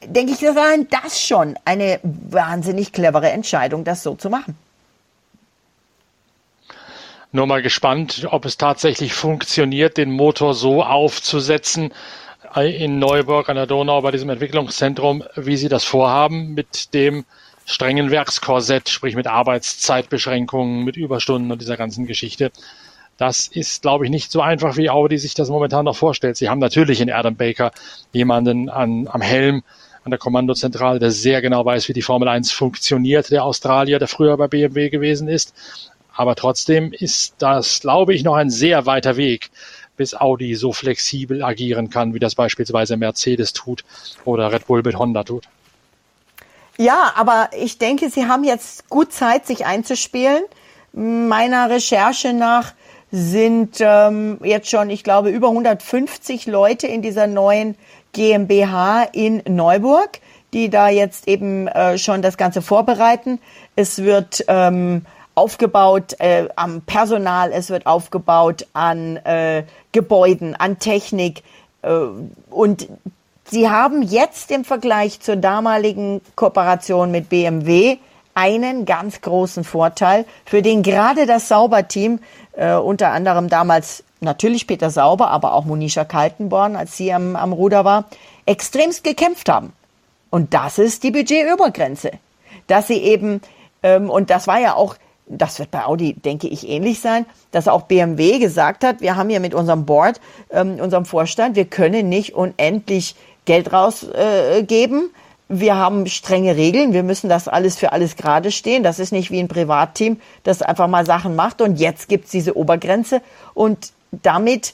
denke 0.05 0.33
ich, 0.33 0.39
das 0.39 0.55
war 0.55 0.77
das 0.89 1.21
schon 1.21 1.57
eine 1.65 1.99
wahnsinnig 2.03 2.93
clevere 2.93 3.29
Entscheidung, 3.31 3.83
das 3.83 4.03
so 4.03 4.15
zu 4.15 4.29
machen. 4.29 4.57
Nur 7.33 7.47
mal 7.47 7.61
gespannt, 7.61 8.27
ob 8.29 8.45
es 8.45 8.57
tatsächlich 8.57 9.13
funktioniert, 9.13 9.97
den 9.97 10.11
Motor 10.11 10.53
so 10.53 10.83
aufzusetzen, 10.83 11.93
in 12.55 12.99
Neuburg 12.99 13.49
an 13.49 13.55
der 13.55 13.65
Donau 13.65 14.01
bei 14.01 14.11
diesem 14.11 14.29
Entwicklungszentrum, 14.29 15.23
wie 15.35 15.55
Sie 15.55 15.69
das 15.69 15.83
vorhaben 15.83 16.53
mit 16.53 16.93
dem 16.93 17.25
strengen 17.65 18.11
Werkskorsett, 18.11 18.89
sprich 18.89 19.15
mit 19.15 19.27
Arbeitszeitbeschränkungen, 19.27 20.83
mit 20.83 20.97
Überstunden 20.97 21.51
und 21.51 21.61
dieser 21.61 21.77
ganzen 21.77 22.07
Geschichte. 22.07 22.51
Das 23.17 23.47
ist, 23.47 23.83
glaube 23.83 24.05
ich, 24.05 24.11
nicht 24.11 24.31
so 24.31 24.41
einfach, 24.41 24.75
wie 24.77 24.89
Audi 24.89 25.17
sich 25.17 25.33
das 25.33 25.49
momentan 25.49 25.85
noch 25.85 25.95
vorstellt. 25.95 26.35
Sie 26.37 26.49
haben 26.49 26.59
natürlich 26.59 26.99
in 26.99 27.11
Adam 27.11 27.35
Baker 27.35 27.71
jemanden 28.11 28.67
an, 28.69 29.07
am 29.07 29.21
Helm, 29.21 29.63
an 30.03 30.09
der 30.09 30.19
Kommandozentrale, 30.19 30.99
der 30.99 31.11
sehr 31.11 31.41
genau 31.41 31.63
weiß, 31.63 31.87
wie 31.87 31.93
die 31.93 32.01
Formel 32.01 32.27
1 32.27 32.51
funktioniert, 32.51 33.31
der 33.31 33.45
Australier, 33.45 33.99
der 33.99 34.07
früher 34.07 34.35
bei 34.35 34.47
BMW 34.47 34.89
gewesen 34.89 35.27
ist. 35.27 35.53
Aber 36.13 36.35
trotzdem 36.35 36.91
ist 36.91 37.35
das, 37.37 37.79
glaube 37.79 38.13
ich, 38.13 38.23
noch 38.23 38.35
ein 38.35 38.49
sehr 38.49 38.85
weiter 38.85 39.15
Weg, 39.15 39.51
bis 39.97 40.13
Audi 40.13 40.55
so 40.55 40.73
flexibel 40.73 41.43
agieren 41.43 41.89
kann, 41.89 42.13
wie 42.13 42.19
das 42.19 42.35
beispielsweise 42.35 42.97
Mercedes 42.97 43.53
tut 43.53 43.83
oder 44.25 44.51
Red 44.51 44.67
Bull 44.67 44.81
mit 44.83 44.97
Honda 44.97 45.23
tut. 45.23 45.47
Ja, 46.77 47.13
aber 47.15 47.49
ich 47.55 47.77
denke, 47.77 48.09
Sie 48.09 48.25
haben 48.25 48.43
jetzt 48.43 48.89
gut 48.89 49.13
Zeit, 49.13 49.45
sich 49.45 49.65
einzuspielen. 49.65 50.43
Meiner 50.93 51.69
Recherche 51.69 52.33
nach 52.33 52.73
sind 53.11 53.77
ähm, 53.79 54.39
jetzt 54.43 54.69
schon, 54.69 54.89
ich 54.89 55.03
glaube, 55.03 55.29
über 55.29 55.49
150 55.49 56.47
Leute 56.47 56.87
in 56.87 57.01
dieser 57.01 57.27
neuen 57.27 57.75
GmbH 58.13 59.03
in 59.03 59.43
Neuburg, 59.47 60.19
die 60.53 60.69
da 60.69 60.89
jetzt 60.89 61.27
eben 61.27 61.67
äh, 61.67 61.97
schon 61.97 62.21
das 62.21 62.37
Ganze 62.37 62.61
vorbereiten. 62.61 63.39
Es 63.75 64.03
wird 64.03 64.45
ähm, 64.47 65.05
aufgebaut 65.35 66.15
äh, 66.19 66.47
am 66.55 66.81
Personal, 66.81 67.51
es 67.51 67.69
wird 67.69 67.85
aufgebaut 67.85 68.67
an 68.73 69.17
äh, 69.17 69.63
Gebäuden, 69.91 70.55
an 70.55 70.79
Technik. 70.79 71.43
Äh, 71.81 71.89
und 72.49 72.87
sie 73.45 73.69
haben 73.69 74.01
jetzt 74.01 74.51
im 74.51 74.65
Vergleich 74.65 75.19
zur 75.19 75.35
damaligen 75.35 76.21
Kooperation 76.35 77.11
mit 77.11 77.29
BMW 77.29 77.97
einen 78.33 78.85
ganz 78.85 79.21
großen 79.21 79.63
Vorteil, 79.63 80.25
für 80.45 80.61
den 80.61 80.83
gerade 80.83 81.25
das 81.25 81.47
Sauberteam, 81.47 82.19
äh, 82.53 82.73
unter 82.73 83.09
anderem 83.09 83.49
damals 83.49 84.03
natürlich 84.21 84.67
Peter 84.67 84.89
Sauber, 84.89 85.29
aber 85.29 85.53
auch 85.53 85.65
Monisha 85.65 86.05
Kaltenborn, 86.05 86.75
als 86.75 86.95
sie 86.95 87.11
am, 87.11 87.35
am 87.35 87.53
Ruder 87.53 87.83
war, 87.83 88.05
extremst 88.45 89.03
gekämpft 89.03 89.49
haben. 89.49 89.73
Und 90.29 90.53
das 90.53 90.77
ist 90.77 91.03
die 91.03 91.11
Budgetübergrenze. 91.11 92.11
Dass 92.67 92.87
sie 92.87 92.99
eben, 92.99 93.41
ähm, 93.83 94.09
und 94.09 94.29
das 94.29 94.47
war 94.47 94.59
ja 94.59 94.75
auch, 94.75 94.95
das 95.37 95.59
wird 95.59 95.71
bei 95.71 95.85
Audi, 95.85 96.13
denke 96.13 96.47
ich, 96.47 96.67
ähnlich 96.67 96.99
sein, 96.99 97.25
dass 97.51 97.67
auch 97.67 97.83
BMW 97.83 98.39
gesagt 98.39 98.83
hat, 98.83 99.01
wir 99.01 99.15
haben 99.15 99.29
hier 99.29 99.39
mit 99.39 99.53
unserem 99.53 99.85
Board, 99.85 100.19
ähm, 100.51 100.79
unserem 100.79 101.05
Vorstand, 101.05 101.55
wir 101.55 101.65
können 101.65 102.09
nicht 102.09 102.35
unendlich 102.35 103.15
Geld 103.45 103.73
rausgeben. 103.73 104.99
Äh, 104.99 105.09
wir 105.53 105.75
haben 105.75 106.07
strenge 106.07 106.55
Regeln, 106.55 106.93
wir 106.93 107.03
müssen 107.03 107.29
das 107.29 107.49
alles 107.49 107.75
für 107.75 107.91
alles 107.91 108.15
gerade 108.15 108.51
stehen. 108.51 108.83
Das 108.83 108.99
ist 108.99 109.11
nicht 109.11 109.31
wie 109.31 109.39
ein 109.39 109.49
Privatteam, 109.49 110.21
das 110.43 110.61
einfach 110.61 110.87
mal 110.87 111.05
Sachen 111.05 111.35
macht 111.35 111.61
und 111.61 111.77
jetzt 111.77 112.07
gibt 112.07 112.25
es 112.25 112.31
diese 112.31 112.55
Obergrenze 112.55 113.21
und 113.53 113.91
damit 114.11 114.73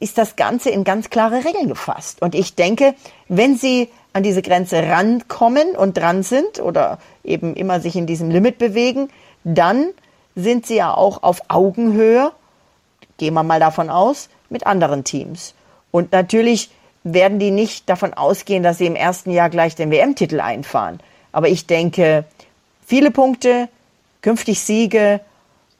ist 0.00 0.16
das 0.18 0.36
Ganze 0.36 0.70
in 0.70 0.84
ganz 0.84 1.10
klare 1.10 1.44
Regeln 1.44 1.68
gefasst. 1.68 2.22
Und 2.22 2.34
ich 2.34 2.54
denke, 2.54 2.94
wenn 3.28 3.56
Sie 3.56 3.88
an 4.12 4.22
diese 4.22 4.42
Grenze 4.42 4.82
rankommen 4.82 5.76
und 5.76 5.96
dran 5.96 6.22
sind 6.22 6.60
oder 6.60 6.98
eben 7.22 7.54
immer 7.54 7.80
sich 7.80 7.96
in 7.96 8.06
diesem 8.06 8.30
Limit 8.30 8.58
bewegen, 8.58 9.08
dann 9.44 9.90
sind 10.34 10.66
Sie 10.66 10.76
ja 10.76 10.92
auch 10.92 11.22
auf 11.22 11.42
Augenhöhe, 11.48 12.32
gehen 13.18 13.34
wir 13.34 13.42
mal 13.42 13.60
davon 13.60 13.90
aus, 13.90 14.28
mit 14.48 14.66
anderen 14.66 15.04
Teams. 15.04 15.54
Und 15.90 16.12
natürlich 16.12 16.70
werden 17.04 17.38
die 17.38 17.50
nicht 17.50 17.88
davon 17.88 18.14
ausgehen, 18.14 18.62
dass 18.62 18.78
sie 18.78 18.86
im 18.86 18.96
ersten 18.96 19.30
Jahr 19.30 19.50
gleich 19.50 19.76
den 19.76 19.90
WM-Titel 19.90 20.40
einfahren. 20.40 20.98
Aber 21.32 21.48
ich 21.48 21.66
denke, 21.66 22.24
viele 22.84 23.10
Punkte, 23.10 23.68
künftig 24.22 24.60
Siege 24.60 25.20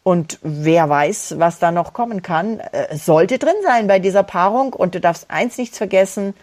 und 0.03 0.39
wer 0.43 0.89
weiß, 0.89 1.37
was 1.39 1.59
da 1.59 1.73
noch 1.73 1.95
kommen 1.95 2.21
kann, 2.21 2.61
äh, 2.61 2.95
sollte 2.95 3.39
drin 3.39 3.55
sein 3.63 3.87
bei 3.87 3.99
dieser 3.99 4.23
Paarung. 4.23 4.75
Und 4.75 4.95
du 4.95 5.01
darfst 5.01 5.31
eins 5.31 5.57
nicht 5.57 5.75
vergessen, 5.75 6.35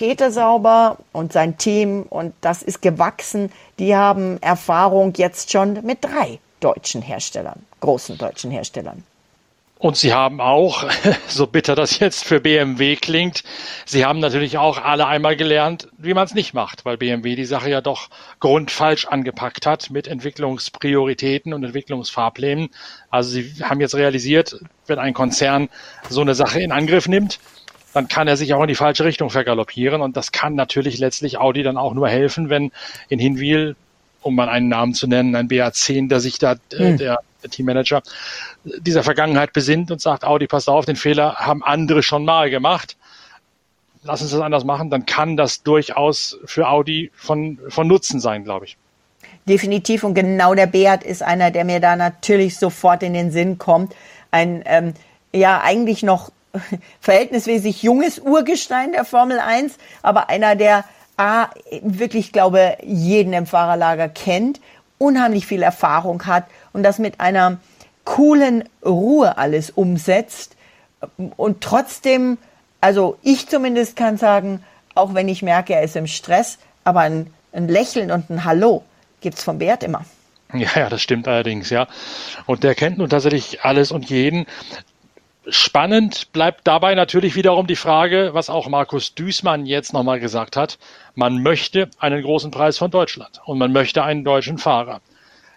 Peter 0.00 0.30
Sauber 0.30 0.96
und 1.12 1.30
sein 1.30 1.58
Team, 1.58 2.06
und 2.08 2.32
das 2.40 2.62
ist 2.62 2.80
gewachsen, 2.80 3.52
die 3.78 3.94
haben 3.94 4.40
Erfahrung 4.40 5.12
jetzt 5.18 5.52
schon 5.52 5.74
mit 5.84 6.02
drei 6.02 6.38
deutschen 6.60 7.02
Herstellern, 7.02 7.60
großen 7.80 8.16
deutschen 8.16 8.50
Herstellern. 8.50 9.04
Und 9.78 9.98
sie 9.98 10.14
haben 10.14 10.40
auch, 10.40 10.84
so 11.28 11.46
bitter 11.46 11.74
das 11.74 11.98
jetzt 11.98 12.24
für 12.24 12.40
BMW 12.40 12.96
klingt, 12.96 13.44
sie 13.84 14.06
haben 14.06 14.20
natürlich 14.20 14.56
auch 14.56 14.82
alle 14.82 15.06
einmal 15.06 15.36
gelernt, 15.36 15.88
wie 15.98 16.14
man 16.14 16.24
es 16.24 16.32
nicht 16.32 16.54
macht, 16.54 16.86
weil 16.86 16.96
BMW 16.96 17.36
die 17.36 17.44
Sache 17.44 17.68
ja 17.68 17.82
doch 17.82 18.08
grundfalsch 18.40 19.04
angepackt 19.04 19.66
hat 19.66 19.90
mit 19.90 20.08
Entwicklungsprioritäten 20.08 21.52
und 21.52 21.62
Entwicklungsfahrplänen. 21.62 22.70
Also 23.10 23.32
sie 23.32 23.52
haben 23.62 23.82
jetzt 23.82 23.94
realisiert, 23.94 24.60
wenn 24.86 24.98
ein 24.98 25.12
Konzern 25.12 25.68
so 26.08 26.22
eine 26.22 26.34
Sache 26.34 26.60
in 26.60 26.72
Angriff 26.72 27.06
nimmt, 27.06 27.38
dann 27.92 28.08
kann 28.08 28.28
er 28.28 28.36
sich 28.36 28.54
auch 28.54 28.62
in 28.62 28.68
die 28.68 28.74
falsche 28.74 29.04
Richtung 29.04 29.30
vergaloppieren. 29.30 30.00
Und 30.00 30.16
das 30.16 30.32
kann 30.32 30.54
natürlich 30.54 30.98
letztlich 30.98 31.38
Audi 31.38 31.62
dann 31.62 31.76
auch 31.76 31.94
nur 31.94 32.08
helfen, 32.08 32.48
wenn 32.48 32.72
in 33.08 33.18
Hinwil 33.18 33.76
um 34.22 34.34
mal 34.34 34.48
einen 34.48 34.68
Namen 34.68 34.94
zu 34.94 35.06
nennen, 35.06 35.34
ein 35.34 35.48
BA10, 35.48 36.08
der 36.08 36.20
sich 36.20 36.38
da, 36.38 36.52
äh, 36.72 36.76
hm. 36.76 36.98
der, 36.98 37.20
der 37.42 37.50
Teammanager, 37.50 38.02
dieser 38.64 39.02
Vergangenheit 39.02 39.52
besinnt 39.52 39.90
und 39.90 40.00
sagt, 40.00 40.24
Audi, 40.24 40.46
pass 40.46 40.68
auf, 40.68 40.84
den 40.84 40.96
Fehler 40.96 41.36
haben 41.36 41.62
andere 41.62 42.02
schon 42.02 42.24
mal 42.24 42.50
gemacht. 42.50 42.96
Lass 44.02 44.22
uns 44.22 44.30
das 44.30 44.40
anders 44.40 44.64
machen, 44.64 44.90
dann 44.90 45.06
kann 45.06 45.36
das 45.36 45.62
durchaus 45.62 46.38
für 46.44 46.68
Audi 46.68 47.10
von, 47.14 47.58
von 47.68 47.86
Nutzen 47.86 48.20
sein, 48.20 48.44
glaube 48.44 48.66
ich. 48.66 48.76
Definitiv 49.46 50.04
und 50.04 50.14
genau 50.14 50.54
der 50.54 50.66
Beat 50.66 51.02
ist 51.02 51.22
einer, 51.22 51.50
der 51.50 51.64
mir 51.64 51.80
da 51.80 51.96
natürlich 51.96 52.58
sofort 52.58 53.02
in 53.02 53.14
den 53.14 53.30
Sinn 53.30 53.58
kommt. 53.58 53.94
Ein, 54.30 54.62
ähm, 54.66 54.94
ja, 55.32 55.60
eigentlich 55.62 56.02
noch 56.02 56.30
verhältnismäßig 57.00 57.82
junges 57.82 58.18
Urgestein 58.18 58.92
der 58.92 59.04
Formel 59.04 59.38
1, 59.38 59.74
aber 60.02 60.28
einer, 60.28 60.56
der 60.56 60.84
A, 61.16 61.48
wirklich, 61.82 62.32
glaube, 62.32 62.78
jeden 62.82 63.32
im 63.32 63.46
Fahrerlager 63.46 64.08
kennt, 64.08 64.60
unheimlich 64.98 65.46
viel 65.46 65.62
Erfahrung 65.62 66.26
hat 66.26 66.44
und 66.72 66.82
das 66.82 66.98
mit 66.98 67.20
einer 67.20 67.58
coolen 68.04 68.64
Ruhe 68.84 69.36
alles 69.38 69.70
umsetzt 69.70 70.56
und 71.36 71.60
trotzdem, 71.60 72.38
also 72.80 73.18
ich 73.22 73.48
zumindest 73.48 73.96
kann 73.96 74.16
sagen, 74.16 74.64
auch 74.94 75.14
wenn 75.14 75.28
ich 75.28 75.42
merke, 75.42 75.74
er 75.74 75.82
ist 75.82 75.96
im 75.96 76.06
Stress, 76.06 76.58
aber 76.84 77.00
ein, 77.00 77.32
ein 77.52 77.68
Lächeln 77.68 78.10
und 78.10 78.30
ein 78.30 78.44
Hallo 78.44 78.84
gibt's 79.20 79.42
vom 79.42 79.58
Bert 79.58 79.82
immer. 79.82 80.04
Ja, 80.52 80.68
ja, 80.74 80.88
das 80.88 81.00
stimmt 81.00 81.28
allerdings, 81.28 81.70
ja. 81.70 81.86
Und 82.46 82.64
der 82.64 82.74
kennt 82.74 82.98
nun 82.98 83.08
tatsächlich 83.08 83.62
alles 83.62 83.92
und 83.92 84.10
jeden. 84.10 84.46
Spannend 85.52 86.30
bleibt 86.32 86.68
dabei 86.68 86.94
natürlich 86.94 87.34
wiederum 87.34 87.66
die 87.66 87.74
Frage, 87.74 88.30
was 88.34 88.50
auch 88.50 88.68
Markus 88.68 89.16
Düßmann 89.16 89.66
jetzt 89.66 89.92
nochmal 89.92 90.20
gesagt 90.20 90.56
hat. 90.56 90.78
Man 91.16 91.42
möchte 91.42 91.90
einen 91.98 92.22
großen 92.22 92.52
Preis 92.52 92.78
von 92.78 92.92
Deutschland 92.92 93.40
und 93.46 93.58
man 93.58 93.72
möchte 93.72 94.04
einen 94.04 94.22
deutschen 94.22 94.58
Fahrer. 94.58 95.00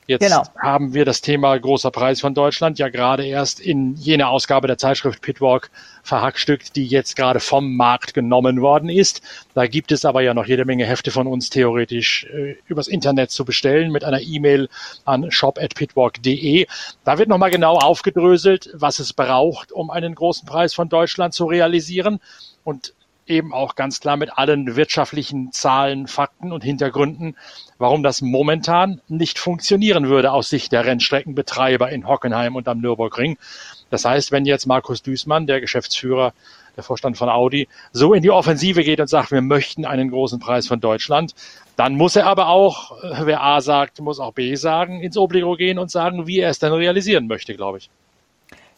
Jetzt 0.05 0.21
genau. 0.21 0.43
haben 0.61 0.93
wir 0.93 1.05
das 1.05 1.21
Thema 1.21 1.57
großer 1.57 1.91
Preis 1.91 2.19
von 2.19 2.33
Deutschland 2.33 2.77
ja 2.79 2.89
gerade 2.89 3.25
erst 3.25 3.59
in 3.59 3.95
jener 3.95 4.29
Ausgabe 4.29 4.67
der 4.67 4.77
Zeitschrift 4.77 5.21
Pitwalk 5.21 5.71
verhackstückt, 6.03 6.75
die 6.75 6.85
jetzt 6.85 7.15
gerade 7.15 7.39
vom 7.39 7.75
Markt 7.77 8.13
genommen 8.13 8.61
worden 8.61 8.89
ist. 8.89 9.21
Da 9.53 9.67
gibt 9.67 9.91
es 9.91 10.03
aber 10.03 10.21
ja 10.21 10.33
noch 10.33 10.45
jede 10.45 10.65
Menge 10.65 10.85
Hefte 10.85 11.11
von 11.11 11.27
uns 11.27 11.49
theoretisch 11.49 12.25
äh, 12.25 12.57
übers 12.67 12.87
Internet 12.87 13.31
zu 13.31 13.45
bestellen 13.45 13.91
mit 13.91 14.03
einer 14.03 14.21
E-Mail 14.21 14.67
an 15.05 15.31
shop@pitwalk.de. 15.31 16.67
Da 17.05 17.17
wird 17.17 17.29
nochmal 17.29 17.51
genau 17.51 17.77
aufgedröselt, 17.77 18.69
was 18.73 18.99
es 18.99 19.13
braucht, 19.13 19.71
um 19.71 19.89
einen 19.89 20.15
großen 20.15 20.45
Preis 20.45 20.73
von 20.73 20.89
Deutschland 20.89 21.33
zu 21.33 21.45
realisieren. 21.45 22.19
Und 22.65 22.93
eben 23.27 23.53
auch 23.53 23.75
ganz 23.75 23.99
klar 23.99 24.17
mit 24.17 24.37
allen 24.37 24.75
wirtschaftlichen 24.75 25.51
Zahlen, 25.51 26.07
Fakten 26.07 26.51
und 26.51 26.63
Hintergründen, 26.63 27.35
warum 27.77 28.03
das 28.03 28.21
momentan 28.21 29.01
nicht 29.07 29.39
funktionieren 29.39 30.09
würde 30.09 30.31
aus 30.31 30.49
Sicht 30.49 30.71
der 30.71 30.85
Rennstreckenbetreiber 30.85 31.89
in 31.89 32.07
Hockenheim 32.07 32.55
und 32.55 32.67
am 32.67 32.79
Nürburgring. 32.79 33.37
Das 33.89 34.05
heißt, 34.05 34.31
wenn 34.31 34.45
jetzt 34.45 34.65
Markus 34.65 35.01
Düßmann, 35.01 35.47
der 35.47 35.61
Geschäftsführer, 35.61 36.33
der 36.75 36.83
Vorstand 36.83 37.17
von 37.17 37.29
Audi, 37.29 37.67
so 37.91 38.13
in 38.13 38.23
die 38.23 38.31
Offensive 38.31 38.83
geht 38.83 38.99
und 38.99 39.07
sagt, 39.07 39.31
wir 39.31 39.41
möchten 39.41 39.85
einen 39.85 40.09
großen 40.09 40.39
Preis 40.39 40.67
von 40.67 40.79
Deutschland, 40.79 41.35
dann 41.75 41.95
muss 41.95 42.15
er 42.15 42.25
aber 42.25 42.47
auch, 42.47 42.97
wer 43.21 43.43
A 43.43 43.61
sagt, 43.61 43.99
muss 43.99 44.19
auch 44.19 44.33
B 44.33 44.55
sagen, 44.55 45.01
ins 45.01 45.17
Obligo 45.17 45.55
gehen 45.55 45.77
und 45.77 45.91
sagen, 45.91 46.27
wie 46.27 46.39
er 46.39 46.49
es 46.49 46.59
denn 46.59 46.73
realisieren 46.73 47.27
möchte, 47.27 47.55
glaube 47.55 47.79
ich. 47.79 47.89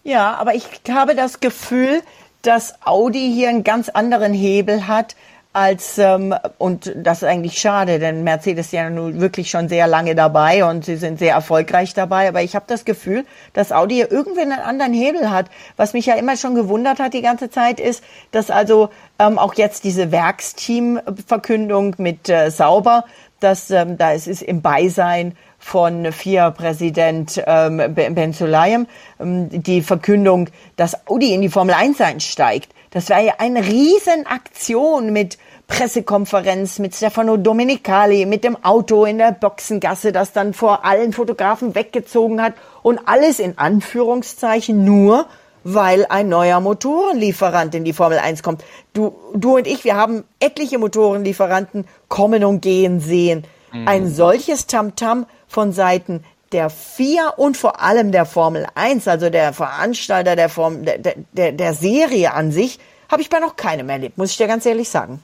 Ja, 0.03 0.35
aber 0.35 0.53
ich 0.53 0.65
habe 0.89 1.15
das 1.15 1.39
Gefühl, 1.39 2.01
dass 2.45 2.75
Audi 2.85 3.31
hier 3.33 3.49
einen 3.49 3.63
ganz 3.63 3.89
anderen 3.89 4.33
Hebel 4.33 4.87
hat 4.87 5.15
als 5.55 5.97
ähm, 5.97 6.35
und 6.57 6.91
das 6.97 7.19
ist 7.19 7.29
eigentlich 7.29 7.57
schade, 7.59 7.97
denn 7.97 8.25
Mercedes 8.25 8.65
ist 8.65 8.71
ja 8.73 8.89
nun 8.89 9.21
wirklich 9.21 9.49
schon 9.49 9.69
sehr 9.69 9.87
lange 9.87 10.13
dabei 10.13 10.65
und 10.65 10.83
sie 10.83 10.97
sind 10.97 11.17
sehr 11.17 11.33
erfolgreich 11.33 11.93
dabei. 11.93 12.27
Aber 12.27 12.41
ich 12.41 12.55
habe 12.55 12.65
das 12.67 12.83
Gefühl, 12.83 13.25
dass 13.53 13.71
Audi 13.71 13.95
hier 13.95 14.11
irgendwie 14.11 14.41
einen 14.41 14.59
anderen 14.59 14.91
Hebel 14.91 15.31
hat. 15.31 15.45
Was 15.77 15.93
mich 15.93 16.07
ja 16.07 16.15
immer 16.15 16.35
schon 16.35 16.55
gewundert 16.55 16.99
hat 16.99 17.13
die 17.13 17.21
ganze 17.21 17.49
Zeit 17.49 17.79
ist, 17.79 18.03
dass 18.31 18.51
also 18.51 18.89
ähm, 19.17 19.39
auch 19.39 19.53
jetzt 19.53 19.85
diese 19.85 20.11
Werksteam-Verkündung 20.11 21.95
mit 21.99 22.27
äh, 22.27 22.51
Sauber, 22.51 23.05
dass 23.39 23.71
ähm, 23.71 23.97
da 23.97 24.11
es 24.11 24.27
ist 24.27 24.41
im 24.41 24.61
Beisein 24.61 25.37
von 25.65 26.11
FIA-Präsident 26.11 27.41
ähm, 27.47 27.81
Ben 27.95 28.33
Sulayem, 28.33 28.85
ähm, 29.19 29.49
die 29.49 29.81
Verkündung, 29.81 30.47
dass 30.75 31.07
Audi 31.07 31.33
in 31.33 31.41
die 31.41 31.49
Formel 31.49 31.73
1 31.73 31.99
einsteigt. 32.01 32.71
Das 32.91 33.09
war 33.09 33.19
ja 33.19 33.33
eine 33.39 33.65
Riesenaktion 33.65 35.11
mit 35.11 35.39
Pressekonferenz 35.65 36.77
mit 36.77 36.93
Stefano 36.93 37.37
Domenicali, 37.37 38.27
mit 38.27 38.43
dem 38.43 38.63
Auto 38.63 39.05
in 39.05 39.17
der 39.17 39.31
Boxengasse, 39.31 40.11
das 40.11 40.33
dann 40.33 40.53
vor 40.53 40.85
allen 40.85 41.13
Fotografen 41.13 41.73
weggezogen 41.73 42.43
hat 42.43 42.53
und 42.83 42.99
alles 43.07 43.39
in 43.39 43.57
Anführungszeichen 43.57 44.85
nur, 44.85 45.25
weil 45.63 46.05
ein 46.09 46.29
neuer 46.29 46.59
Motorenlieferant 46.59 47.73
in 47.73 47.85
die 47.85 47.93
Formel 47.93 48.19
1 48.19 48.43
kommt. 48.43 48.63
Du, 48.93 49.15
du 49.33 49.55
und 49.55 49.65
ich, 49.65 49.83
wir 49.83 49.95
haben 49.95 50.25
etliche 50.39 50.77
Motorenlieferanten 50.77 51.87
kommen 52.07 52.43
und 52.43 52.61
gehen 52.61 52.99
sehen. 52.99 53.45
Mhm. 53.73 53.87
Ein 53.87 54.13
solches 54.13 54.67
Tamtam 54.67 55.21
-Tam 55.21 55.25
von 55.55 55.71
Seiten 55.71 56.25
der 56.51 56.69
FIA 56.69 57.29
und 57.37 57.55
vor 57.55 57.81
allem 57.81 58.11
der 58.11 58.25
Formel 58.25 58.67
1, 58.75 59.07
also 59.07 59.29
der 59.29 59.53
Veranstalter 59.53 60.35
der, 60.35 60.49
Form, 60.49 60.83
der, 60.83 61.15
der, 61.31 61.53
der 61.53 61.73
Serie 61.73 62.33
an 62.33 62.51
sich, 62.51 62.77
habe 63.09 63.21
ich 63.21 63.29
bei 63.29 63.39
noch 63.39 63.55
keinem 63.55 63.87
erlebt, 63.87 64.17
muss 64.17 64.31
ich 64.31 64.37
dir 64.37 64.47
ganz 64.47 64.65
ehrlich 64.65 64.89
sagen. 64.89 65.21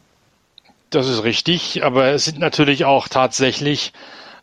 Das 0.90 1.10
ist 1.10 1.26
richtig, 1.26 1.84
aber 1.84 2.14
es 2.14 2.24
sind 2.24 2.40
natürlich 2.40 2.86
auch 2.86 3.10
tatsächlich 3.10 3.92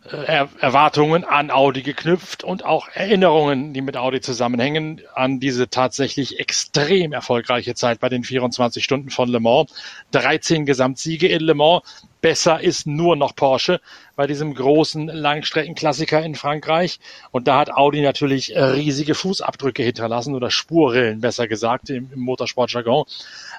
äh, 0.05 0.47
Erwartungen 0.61 1.25
an 1.25 1.50
Audi 1.50 1.83
geknüpft 1.83 2.45
und 2.45 2.64
auch 2.64 2.88
Erinnerungen, 2.95 3.75
die 3.75 3.81
mit 3.81 3.97
Audi 3.97 4.21
zusammenhängen, 4.21 5.02
an 5.14 5.40
diese 5.40 5.69
tatsächlich 5.69 6.38
extrem 6.38 7.12
erfolgreiche 7.12 7.75
Zeit 7.75 8.00
bei 8.00 8.09
den 8.09 8.25
24 8.25 8.83
Stunden 8.83 9.11
von 9.11 9.28
Le 9.28 9.40
Mans. 9.40 9.73
13 10.12 10.67
Gesamtsiege 10.67 11.28
in 11.28 11.43
Le 11.43 11.55
Mans. 11.55 11.83
Besser 12.21 12.61
ist 12.61 12.87
nur 12.87 13.17
noch 13.17 13.37
Porsche 13.37 13.81
bei 14.17 14.26
diesem 14.26 14.55
großen 14.55 15.07
Langstreckenklassiker 15.07 16.23
in 16.23 16.35
Frankreich. 16.35 16.99
Und 17.31 17.47
da 17.47 17.59
hat 17.59 17.71
Audi 17.71 18.00
natürlich 18.00 18.57
riesige 18.57 19.14
Fußabdrücke 19.14 19.83
hinterlassen 19.83 20.35
oder 20.35 20.50
Spurrillen, 20.50 21.21
besser 21.21 21.47
gesagt, 21.47 21.90
im, 21.90 22.11
im 22.12 22.21
Motorsportjargon. 22.21 23.05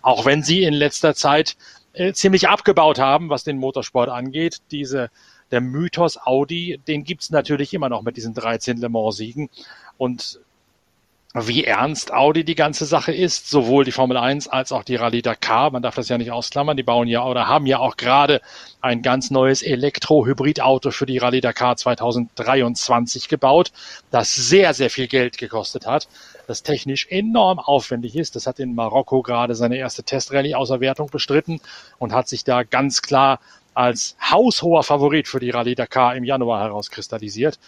Auch 0.02 0.26
wenn 0.26 0.44
sie 0.44 0.64
in 0.64 0.74
letzter 0.74 1.16
Zeit 1.16 1.56
äh, 1.94 2.14
ziemlich 2.14 2.48
abgebaut 2.48 3.00
haben, 3.00 3.30
was 3.30 3.44
den 3.44 3.58
Motorsport 3.58 4.10
angeht. 4.10 4.60
Diese, 4.72 5.10
der 5.52 5.62
Mythos 5.62 6.18
Audi, 6.18 6.80
den 6.88 7.04
gibt's 7.04 7.30
natürlich 7.30 7.74
immer 7.74 7.90
noch 7.90 8.02
mit 8.02 8.18
diesen 8.18 8.34
13 8.34 8.78
Le 8.78 8.90
Mans-Siegen. 8.90 9.50
Und 9.98 10.40
wie 11.36 11.64
ernst 11.64 12.12
Audi 12.12 12.44
die 12.44 12.56
ganze 12.56 12.86
Sache 12.86 13.12
ist, 13.12 13.52
sowohl 13.52 13.86
die 13.86 13.92
Formel 13.92 14.18
1 14.18 14.48
als 14.48 14.72
auch 14.72 14.84
die 14.84 14.96
Rallye 14.96 15.22
Dakar. 15.22 15.70
Man 15.70 15.84
darf 15.84 15.94
das 15.94 16.10
ja 16.10 16.18
nicht 16.18 16.32
ausklammern. 16.32 16.76
Die 16.76 16.82
bauen 16.82 17.08
ja 17.08 17.24
oder 17.24 17.48
haben 17.48 17.68
ja 17.68 17.78
auch 17.78 17.98
gerade 17.98 18.42
ein 18.82 19.04
ganz 19.04 19.30
neues 19.30 19.62
Elektro-Hybrid-Auto 19.62 20.90
für 20.90 21.06
die 21.06 21.20
Rallye 21.20 21.42
Dakar 21.42 21.78
2023 21.78 23.30
gebaut, 23.30 23.72
das 24.10 24.34
sehr, 24.34 24.74
sehr 24.74 24.90
viel 24.90 25.08
Geld 25.08 25.38
gekostet 25.38 25.86
hat, 25.86 26.08
das 26.48 26.64
technisch 26.64 27.06
enorm 27.12 27.60
aufwendig 27.60 28.16
ist. 28.16 28.36
Das 28.36 28.48
hat 28.48 28.58
in 28.58 28.74
Marokko 28.74 29.22
gerade 29.22 29.54
seine 29.54 29.78
erste 29.78 30.02
Testrallye 30.02 30.56
außer 30.56 30.80
Wertung 30.80 31.12
bestritten 31.12 31.62
und 32.00 32.12
hat 32.12 32.28
sich 32.28 32.44
da 32.44 32.64
ganz 32.64 33.04
klar 33.04 33.40
als 33.80 34.18
haushoher 34.22 34.84
Favorit 34.84 35.30
für 35.30 35.40
die 35.40 35.52
Rallye 35.52 35.74
Dakar 35.74 36.14
im 36.18 36.26
Januar 36.26 36.64
herauskristallisiert. 36.64 37.60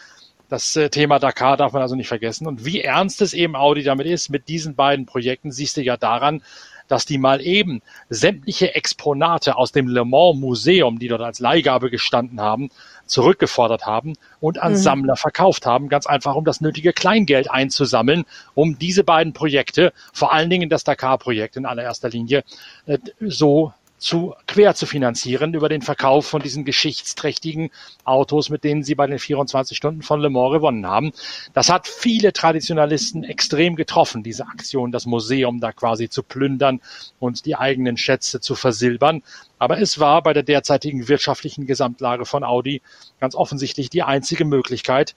Das 0.50 0.76
äh, 0.76 0.90
Thema 0.90 1.20
Dakar 1.20 1.56
darf 1.56 1.72
man 1.72 1.82
also 1.82 1.96
nicht 1.96 2.10
vergessen. 2.10 2.48
Und 2.48 2.66
wie 2.66 2.82
ernst 2.82 3.22
es 3.22 3.34
eben 3.34 3.56
Audi 3.56 3.82
damit 3.84 4.08
ist, 4.08 4.28
mit 4.28 4.50
diesen 4.50 4.76
beiden 4.76 5.06
Projekten, 5.06 5.54
siehst 5.54 5.78
du 5.78 5.82
ja 5.82 5.96
daran, 5.96 6.44
dass 6.90 7.06
die 7.06 7.18
mal 7.18 7.40
eben 7.40 7.82
sämtliche 8.10 8.76
Exponate 8.76 9.56
aus 9.56 9.72
dem 9.72 9.88
Le 9.88 10.04
Mans 10.04 10.38
Museum, 10.38 11.00
die 11.00 11.08
dort 11.08 11.22
als 11.22 11.40
Leihgabe 11.40 11.90
gestanden 11.90 12.42
haben, 12.42 12.72
zurückgefordert 13.06 13.86
haben 13.86 14.16
und 14.42 14.62
an 14.62 14.74
mhm. 14.74 14.78
Sammler 14.78 15.16
verkauft 15.16 15.66
haben, 15.66 15.88
ganz 15.88 16.08
einfach, 16.08 16.36
um 16.36 16.44
das 16.44 16.60
nötige 16.60 16.92
Kleingeld 16.92 17.50
einzusammeln, 17.50 18.26
um 18.54 18.78
diese 18.78 19.06
beiden 19.06 19.32
Projekte, 19.32 19.94
vor 20.12 20.34
allen 20.34 20.50
Dingen 20.50 20.70
das 20.70 20.84
Dakar-Projekt 20.84 21.56
in 21.56 21.66
allererster 21.66 22.10
Linie, 22.10 22.44
äh, 22.86 22.98
so 23.22 23.72
zu 24.02 24.34
quer 24.48 24.74
zu 24.74 24.88
finanzieren 24.88 25.54
über 25.54 25.70
den 25.70 25.84
Verkauf 25.84 26.26
von 26.26 26.42
diesen 26.42 26.66
geschichtsträchtigen 26.66 27.70
Autos, 28.04 28.50
mit 28.50 28.64
denen 28.64 28.84
sie 28.84 28.96
bei 28.96 29.06
den 29.06 29.20
24 29.20 29.78
Stunden 29.78 30.02
von 30.02 30.20
Le 30.20 30.32
Mans 30.32 30.52
gewonnen 30.52 30.88
haben. 30.88 31.12
Das 31.54 31.70
hat 31.70 31.88
viele 31.88 32.34
Traditionalisten 32.34 33.24
extrem 33.24 33.76
getroffen, 33.76 34.24
diese 34.24 34.48
Aktion, 34.48 34.92
das 34.92 35.06
Museum 35.06 35.60
da 35.60 35.72
quasi 35.72 36.10
zu 36.10 36.24
plündern 36.24 36.82
und 37.20 37.46
die 37.46 37.56
eigenen 37.56 37.96
Schätze 37.96 38.42
zu 38.42 38.56
versilbern. 38.56 39.22
Aber 39.60 39.80
es 39.80 40.00
war 40.00 40.24
bei 40.24 40.34
der 40.34 40.44
derzeitigen 40.44 41.08
wirtschaftlichen 41.08 41.68
Gesamtlage 41.68 42.26
von 42.26 42.44
Audi 42.44 42.82
ganz 43.20 43.36
offensichtlich 43.36 43.92
die 43.92 44.02
einzige 44.02 44.46
Möglichkeit, 44.46 45.16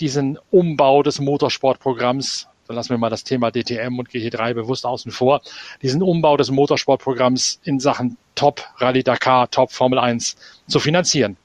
diesen 0.00 0.38
Umbau 0.50 1.02
des 1.02 1.20
Motorsportprogramms 1.20 2.48
dann 2.66 2.76
lassen 2.76 2.90
wir 2.90 2.98
mal 2.98 3.10
das 3.10 3.24
Thema 3.24 3.50
DTM 3.50 3.98
und 3.98 4.08
GT3 4.08 4.54
bewusst 4.54 4.86
außen 4.86 5.12
vor, 5.12 5.42
diesen 5.82 6.02
Umbau 6.02 6.36
des 6.36 6.50
Motorsportprogramms 6.50 7.60
in 7.64 7.80
Sachen 7.80 8.16
Top 8.34 8.62
Rallye 8.78 9.02
Dakar, 9.02 9.50
Top 9.50 9.72
Formel 9.72 9.98
1 9.98 10.36
zu 10.66 10.80
finanzieren. 10.80 11.36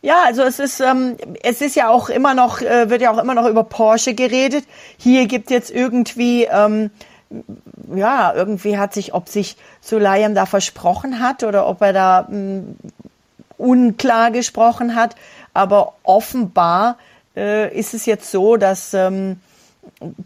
Ja, 0.00 0.22
also 0.24 0.42
es 0.42 0.60
ist 0.60 0.80
ähm, 0.80 1.16
es 1.42 1.60
ist 1.60 1.74
ja 1.74 1.88
auch 1.88 2.08
immer 2.08 2.34
noch 2.34 2.60
äh, 2.60 2.88
wird 2.88 3.02
ja 3.02 3.10
auch 3.10 3.18
immer 3.18 3.34
noch 3.34 3.46
über 3.46 3.64
Porsche 3.64 4.14
geredet. 4.14 4.64
Hier 4.96 5.26
gibt 5.26 5.50
jetzt 5.50 5.72
irgendwie 5.72 6.44
ähm, 6.44 6.90
ja 7.92 8.32
irgendwie 8.32 8.78
hat 8.78 8.94
sich 8.94 9.12
ob 9.12 9.28
sich 9.28 9.56
Sulayem 9.80 10.36
da 10.36 10.46
versprochen 10.46 11.20
hat 11.20 11.42
oder 11.42 11.66
ob 11.66 11.82
er 11.82 11.92
da 11.92 12.26
mh, 12.28 12.28
hm, 12.28 12.76
unklar 13.56 14.30
gesprochen 14.30 14.94
hat, 14.94 15.16
aber 15.52 15.94
offenbar 16.04 16.96
äh, 17.36 17.76
ist 17.76 17.92
es 17.92 18.06
jetzt 18.06 18.30
so, 18.30 18.56
dass 18.56 18.94
ähm, 18.94 19.40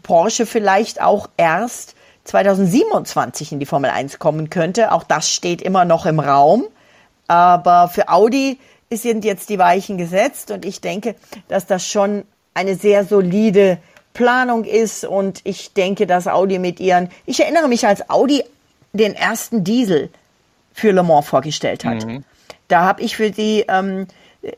Porsche 0.03 0.45
vielleicht 0.45 1.01
auch 1.01 1.29
erst 1.37 1.95
2027 2.25 3.51
in 3.51 3.59
die 3.59 3.65
Formel 3.65 3.89
1 3.89 4.19
kommen 4.19 4.49
könnte. 4.49 4.91
Auch 4.91 5.03
das 5.03 5.29
steht 5.29 5.61
immer 5.61 5.85
noch 5.85 6.05
im 6.05 6.19
Raum. 6.19 6.65
Aber 7.27 7.89
für 7.89 8.09
Audi 8.09 8.59
sind 8.91 9.25
jetzt 9.25 9.49
die 9.49 9.59
Weichen 9.59 9.97
gesetzt 9.97 10.51
und 10.51 10.65
ich 10.65 10.79
denke, 10.79 11.15
dass 11.47 11.65
das 11.65 11.87
schon 11.87 12.23
eine 12.53 12.75
sehr 12.75 13.05
solide 13.05 13.79
Planung 14.13 14.63
ist 14.63 15.05
und 15.05 15.41
ich 15.43 15.73
denke, 15.73 16.05
dass 16.05 16.27
Audi 16.27 16.59
mit 16.59 16.79
ihren, 16.79 17.09
ich 17.25 17.39
erinnere 17.39 17.67
mich, 17.67 17.87
als 17.87 18.09
Audi 18.09 18.43
den 18.93 19.15
ersten 19.15 19.63
Diesel 19.63 20.09
für 20.73 20.91
Le 20.91 21.03
Mans 21.03 21.27
vorgestellt 21.27 21.83
hat. 21.83 22.05
Mhm. 22.05 22.23
Da 22.67 22.81
habe 22.83 23.01
ich 23.01 23.15
für 23.15 23.31
die 23.31 23.65
ähm, 23.67 24.07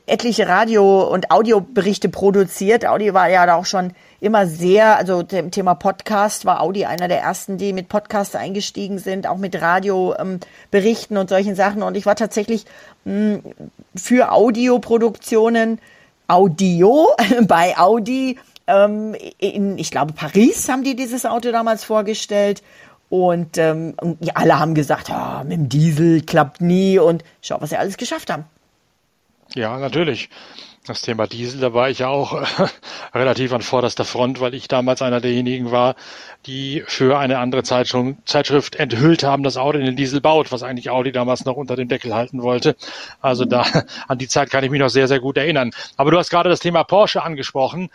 etliche 0.06 0.48
Radio- 0.48 1.04
und 1.08 1.32
Audioberichte 1.32 2.10
produziert. 2.10 2.86
Audi 2.86 3.14
war 3.14 3.30
ja 3.30 3.46
da 3.46 3.56
auch 3.56 3.66
schon 3.66 3.94
immer 4.26 4.48
sehr, 4.48 4.98
also 4.98 5.22
dem 5.22 5.52
Thema 5.52 5.76
Podcast 5.76 6.46
war 6.46 6.62
Audi 6.62 6.86
einer 6.86 7.08
der 7.08 7.22
ersten, 7.22 7.58
die 7.58 7.74
mit 7.74 7.90
Podcasts 7.90 8.36
eingestiegen 8.36 8.98
sind, 8.98 9.28
auch 9.28 9.38
mit 9.38 9.62
Radioberichten 9.62 11.16
ähm, 11.16 11.22
und 11.22 11.30
solchen 11.30 11.56
Sachen. 11.56 11.84
Und 11.84 11.96
ich 11.96 12.06
war 12.08 12.16
tatsächlich 12.16 12.66
mh, 13.06 13.40
für 13.96 14.32
Audioproduktionen 14.32 15.80
Audio 16.28 17.08
bei 17.48 17.78
Audi. 17.78 18.40
Ähm, 18.66 19.16
in, 19.38 19.78
ich 19.78 19.92
glaube, 19.92 20.14
Paris 20.14 20.68
haben 20.70 20.84
die 20.84 20.96
dieses 20.96 21.26
Auto 21.26 21.52
damals 21.52 21.84
vorgestellt. 21.84 22.64
Und 23.10 23.60
ähm, 23.60 23.94
alle 24.34 24.60
haben 24.60 24.74
gesagt, 24.74 25.12
oh, 25.12 25.44
mit 25.44 25.54
dem 25.54 25.70
Diesel 25.70 26.24
klappt 26.24 26.62
nie. 26.62 26.98
Und 26.98 27.24
schau, 27.44 27.62
was 27.62 27.70
sie 27.70 27.78
alles 27.78 27.98
geschafft 27.98 28.32
haben. 28.32 28.46
Ja, 29.54 29.78
natürlich. 29.78 30.30
Das 30.88 31.02
Thema 31.02 31.26
Diesel, 31.26 31.62
da 31.62 31.74
war 31.74 31.90
ich 31.90 32.00
ja 32.00 32.10
auch 32.10 32.42
äh, 32.42 32.68
relativ 33.16 33.52
an 33.54 33.64
vorderster 33.64 34.06
Front, 34.06 34.40
weil 34.40 34.54
ich 34.54 34.68
damals 34.68 35.02
einer 35.02 35.20
derjenigen 35.20 35.72
war, 35.72 35.96
die 36.46 36.84
für 36.86 37.18
eine 37.18 37.40
andere 37.40 37.64
Zeitschrift 37.64 38.76
enthüllt 38.76 39.24
haben, 39.24 39.42
dass 39.42 39.58
Audi 39.58 39.80
den 39.80 39.96
Diesel 39.96 40.22
baut, 40.22 40.52
was 40.52 40.62
eigentlich 40.62 40.92
Audi 40.92 41.12
damals 41.12 41.44
noch 41.44 41.56
unter 41.56 41.76
dem 41.76 41.88
Deckel 41.88 42.14
halten 42.14 42.44
wollte. 42.44 42.76
Also 43.20 43.46
da 43.46 43.66
an 44.08 44.20
die 44.20 44.28
Zeit 44.28 44.52
kann 44.52 44.64
ich 44.64 44.70
mich 44.70 44.80
noch 44.80 44.90
sehr, 44.90 45.08
sehr 45.08 45.20
gut 45.20 45.38
erinnern. 45.38 45.72
Aber 45.98 46.12
du 46.12 46.20
hast 46.20 46.30
gerade 46.30 46.50
das 46.50 46.60
Thema 46.60 46.84
Porsche 46.84 47.24
angesprochen. 47.24 47.90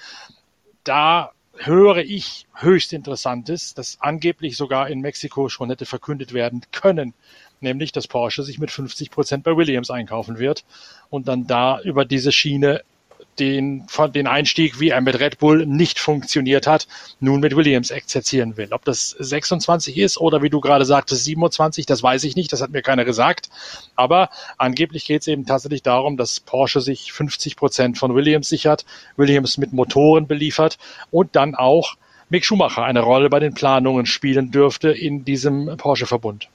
Da 0.83 1.31
höre 1.59 1.98
ich 1.98 2.46
höchst 2.55 2.92
Interessantes, 2.92 3.74
das 3.74 3.98
angeblich 4.00 4.57
sogar 4.57 4.88
in 4.88 5.00
Mexiko 5.00 5.48
schon 5.48 5.68
hätte 5.70 5.87
verkündet 5.87 6.33
werden 6.33 6.62
können, 6.72 7.14
nämlich 7.60 7.92
dass 7.92 8.08
Porsche 8.08 8.42
sich 8.42 8.58
mit 8.58 8.70
50 8.70 9.10
Prozent 9.10 9.44
bei 9.44 9.56
Williams 9.56 9.90
einkaufen 9.90 10.38
wird 10.38 10.64
und 11.08 11.28
dann 11.28 11.46
da 11.46 11.80
über 11.80 12.04
diese 12.04 12.32
Schiene 12.32 12.82
den, 13.38 13.86
den 14.14 14.26
Einstieg, 14.26 14.80
wie 14.80 14.90
er 14.90 15.00
mit 15.00 15.18
Red 15.18 15.38
Bull 15.38 15.66
nicht 15.66 15.98
funktioniert 15.98 16.66
hat, 16.66 16.86
nun 17.20 17.40
mit 17.40 17.56
Williams 17.56 17.90
exerzieren 17.90 18.56
will. 18.56 18.68
Ob 18.72 18.84
das 18.84 19.10
26 19.10 19.96
ist 19.96 20.18
oder 20.18 20.42
wie 20.42 20.50
du 20.50 20.60
gerade 20.60 20.84
sagtest, 20.84 21.24
27, 21.24 21.86
das 21.86 22.02
weiß 22.02 22.24
ich 22.24 22.36
nicht, 22.36 22.52
das 22.52 22.60
hat 22.60 22.70
mir 22.70 22.82
keiner 22.82 23.04
gesagt. 23.04 23.48
Aber 23.96 24.30
angeblich 24.58 25.04
geht 25.06 25.22
es 25.22 25.28
eben 25.28 25.46
tatsächlich 25.46 25.82
darum, 25.82 26.16
dass 26.16 26.40
Porsche 26.40 26.80
sich 26.80 27.12
50 27.12 27.56
Prozent 27.56 27.98
von 27.98 28.14
Williams 28.14 28.48
sichert, 28.48 28.84
Williams 29.16 29.58
mit 29.58 29.72
Motoren 29.72 30.26
beliefert 30.26 30.78
und 31.10 31.34
dann 31.34 31.54
auch 31.54 31.96
Mick 32.28 32.44
Schumacher 32.44 32.84
eine 32.84 33.00
Rolle 33.00 33.28
bei 33.28 33.40
den 33.40 33.54
Planungen 33.54 34.06
spielen 34.06 34.50
dürfte 34.50 34.90
in 34.90 35.24
diesem 35.24 35.76
Porsche-Verbund. 35.76 36.48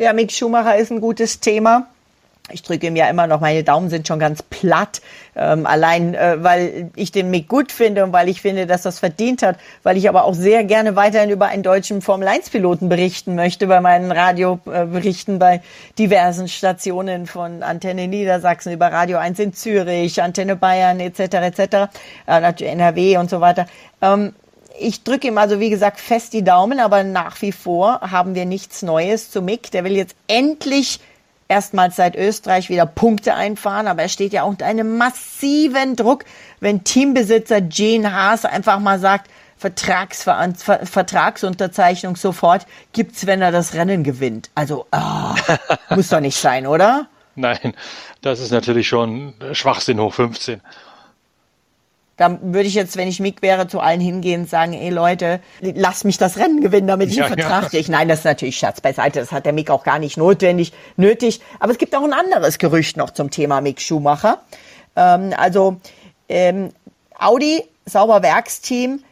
Ja, 0.00 0.12
Mick 0.12 0.30
Schumacher 0.30 0.76
ist 0.76 0.92
ein 0.92 1.00
gutes 1.00 1.40
Thema. 1.40 1.88
ich 2.52 2.62
drücke 2.62 2.86
ihm 2.86 2.94
ja 2.94 3.10
immer 3.10 3.26
noch, 3.26 3.40
meine 3.40 3.64
Daumen 3.64 3.90
sind 3.90 4.06
schon 4.06 4.20
ganz 4.20 4.44
platt, 4.44 5.02
ähm, 5.34 5.66
allein 5.66 6.14
äh, 6.14 6.36
weil 6.38 6.90
ich 6.94 7.10
den 7.10 7.30
Mick 7.30 7.48
gut 7.48 7.72
finde 7.72 8.04
und 8.04 8.12
weil 8.12 8.28
ich 8.28 8.40
finde, 8.40 8.66
dass 8.66 8.82
das 8.82 9.00
verdient 9.00 9.42
hat, 9.42 9.56
weil 9.82 9.96
ich 9.96 10.08
aber 10.08 10.22
auch 10.22 10.34
sehr 10.34 10.62
gerne 10.62 10.94
weiterhin 10.94 11.30
über 11.30 11.46
einen 11.46 11.64
deutschen 11.64 12.00
Formel-1-Piloten 12.00 12.88
berichten 12.88 13.34
möchte, 13.34 13.66
bei 13.66 13.80
meinen 13.80 14.12
Radioberichten 14.12 15.40
bei 15.40 15.62
diversen 15.98 16.46
Stationen 16.46 17.26
von 17.26 17.64
Antenne 17.64 18.06
Niedersachsen 18.06 18.72
über 18.72 18.92
Radio 18.92 19.18
1 19.18 19.36
in 19.40 19.52
Zürich, 19.52 20.22
Antenne 20.22 20.54
Bayern 20.54 21.00
etc. 21.00 21.18
etc., 21.58 21.60
äh, 22.26 22.64
NRW 22.64 23.16
und 23.16 23.30
so 23.30 23.40
weiter. 23.40 23.66
Ähm, 24.00 24.32
ich 24.80 25.04
drücke 25.04 25.28
ihm 25.28 25.38
also, 25.38 25.60
wie 25.60 25.70
gesagt, 25.70 26.00
fest 26.00 26.32
die 26.32 26.44
Daumen, 26.44 26.80
aber 26.80 27.02
nach 27.02 27.40
wie 27.42 27.52
vor 27.52 28.00
haben 28.00 28.34
wir 28.34 28.46
nichts 28.46 28.82
Neues 28.82 29.30
zu 29.30 29.42
Mick. 29.42 29.70
Der 29.70 29.84
will 29.84 29.96
jetzt 29.96 30.16
endlich 30.26 31.00
erstmals 31.48 31.96
seit 31.96 32.14
Österreich 32.14 32.68
wieder 32.68 32.86
Punkte 32.86 33.34
einfahren, 33.34 33.86
aber 33.86 34.02
er 34.02 34.08
steht 34.08 34.32
ja 34.32 34.44
unter 34.44 34.66
einem 34.66 34.98
massiven 34.98 35.96
Druck, 35.96 36.24
wenn 36.60 36.84
Teambesitzer 36.84 37.60
Gene 37.60 38.12
Haas 38.12 38.44
einfach 38.44 38.78
mal 38.78 38.98
sagt, 38.98 39.30
Vertragsver 39.56 40.54
Vertragsunterzeichnung 40.84 42.14
sofort 42.14 42.64
gibt's, 42.92 43.26
wenn 43.26 43.42
er 43.42 43.50
das 43.50 43.74
Rennen 43.74 44.04
gewinnt. 44.04 44.50
Also 44.54 44.86
oh, 44.92 45.34
muss 45.96 46.10
doch 46.10 46.20
nicht 46.20 46.38
sein, 46.38 46.68
oder? 46.68 47.08
Nein, 47.34 47.74
das 48.20 48.38
ist 48.38 48.52
natürlich 48.52 48.86
schon 48.86 49.34
Schwachsinn 49.52 49.98
hoch 49.98 50.14
15 50.14 50.60
da 52.18 52.36
würde 52.42 52.68
ich 52.68 52.74
jetzt, 52.74 52.96
wenn 52.96 53.08
ich 53.08 53.20
Mick 53.20 53.42
wäre, 53.42 53.68
zu 53.68 53.80
allen 53.80 54.00
hingehen 54.00 54.42
und 54.42 54.50
sagen, 54.50 54.74
ey 54.74 54.90
Leute, 54.90 55.40
lass 55.60 56.02
mich 56.02 56.18
das 56.18 56.36
Rennen 56.36 56.60
gewinnen, 56.60 56.88
damit 56.88 57.10
ich 57.10 57.16
ja, 57.16 57.26
einen 57.26 57.38
Vertrag 57.38 57.62
ja. 57.62 57.68
kriege. 57.68 57.90
Nein, 57.90 58.08
das 58.08 58.20
ist 58.20 58.24
natürlich 58.24 58.58
Schatz 58.58 58.80
beiseite. 58.80 59.20
Das 59.20 59.30
hat 59.30 59.46
der 59.46 59.52
Mick 59.52 59.70
auch 59.70 59.84
gar 59.84 60.00
nicht 60.00 60.16
notwendig, 60.16 60.72
nötig. 60.96 61.40
Aber 61.60 61.70
es 61.70 61.78
gibt 61.78 61.94
auch 61.94 62.02
ein 62.02 62.12
anderes 62.12 62.58
Gerücht 62.58 62.96
noch 62.96 63.10
zum 63.10 63.30
Thema 63.30 63.60
Mick 63.60 63.80
Schumacher. 63.80 64.42
Ähm, 64.96 65.32
also 65.36 65.76
ähm, 66.28 66.72
Audi, 67.16 67.62
sauber 67.86 68.22
Werksteam, 68.22 69.04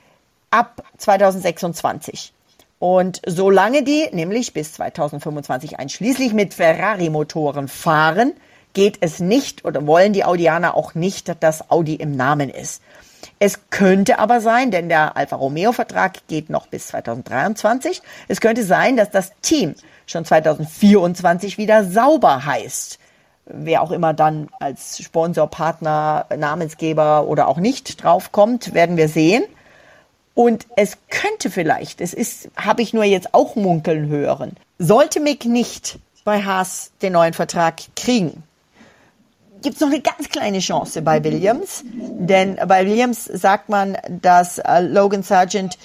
ab 0.50 0.82
2026. 0.98 2.32
Und 2.80 3.22
solange 3.24 3.84
die, 3.84 4.08
nämlich 4.12 4.52
bis 4.52 4.72
2025 4.74 5.78
einschließlich 5.78 6.32
mit 6.32 6.54
Ferrari-Motoren 6.54 7.68
fahren, 7.68 8.32
geht 8.76 8.98
es 9.00 9.20
nicht 9.20 9.64
oder 9.64 9.86
wollen 9.86 10.12
die 10.12 10.22
Audianer 10.22 10.74
auch 10.74 10.94
nicht, 10.94 11.42
dass 11.42 11.70
Audi 11.70 11.94
im 11.94 12.12
Namen 12.12 12.50
ist. 12.50 12.82
Es 13.38 13.70
könnte 13.70 14.18
aber 14.18 14.42
sein, 14.42 14.70
denn 14.70 14.90
der 14.90 15.16
Alfa 15.16 15.36
Romeo 15.36 15.72
Vertrag 15.72 16.26
geht 16.28 16.50
noch 16.50 16.66
bis 16.66 16.88
2023. 16.88 18.02
Es 18.28 18.42
könnte 18.42 18.64
sein, 18.64 18.98
dass 18.98 19.10
das 19.10 19.32
Team 19.40 19.76
schon 20.06 20.26
2024 20.26 21.56
wieder 21.56 21.84
sauber 21.84 22.44
heißt. 22.44 22.98
Wer 23.46 23.80
auch 23.80 23.92
immer 23.92 24.12
dann 24.12 24.50
als 24.60 25.02
Sponsor, 25.02 25.46
Partner, 25.46 26.26
Namensgeber 26.36 27.26
oder 27.28 27.48
auch 27.48 27.56
nicht 27.56 28.02
draufkommt, 28.04 28.74
werden 28.74 28.98
wir 28.98 29.08
sehen. 29.08 29.44
Und 30.34 30.66
es 30.76 30.98
könnte 31.08 31.48
vielleicht, 31.48 32.02
es 32.02 32.12
ist, 32.12 32.50
habe 32.56 32.82
ich 32.82 32.92
nur 32.92 33.04
jetzt 33.04 33.32
auch 33.32 33.56
munkeln 33.56 34.08
hören, 34.08 34.56
sollte 34.78 35.18
Mick 35.20 35.46
nicht 35.46 35.98
bei 36.24 36.44
Haas 36.44 36.90
den 37.00 37.14
neuen 37.14 37.32
Vertrag 37.32 37.76
kriegen, 37.94 38.42
gibt 39.62 39.76
es 39.76 39.80
noch 39.80 39.88
eine 39.88 40.00
ganz 40.00 40.28
kleine 40.28 40.58
Chance 40.60 41.02
bei 41.02 41.22
Williams. 41.22 41.84
Denn 41.92 42.56
bei 42.66 42.86
Williams 42.86 43.24
sagt 43.24 43.68
man, 43.68 43.96
dass 44.08 44.58
äh, 44.58 44.80
Logan 44.80 45.22
Sargent 45.22 45.78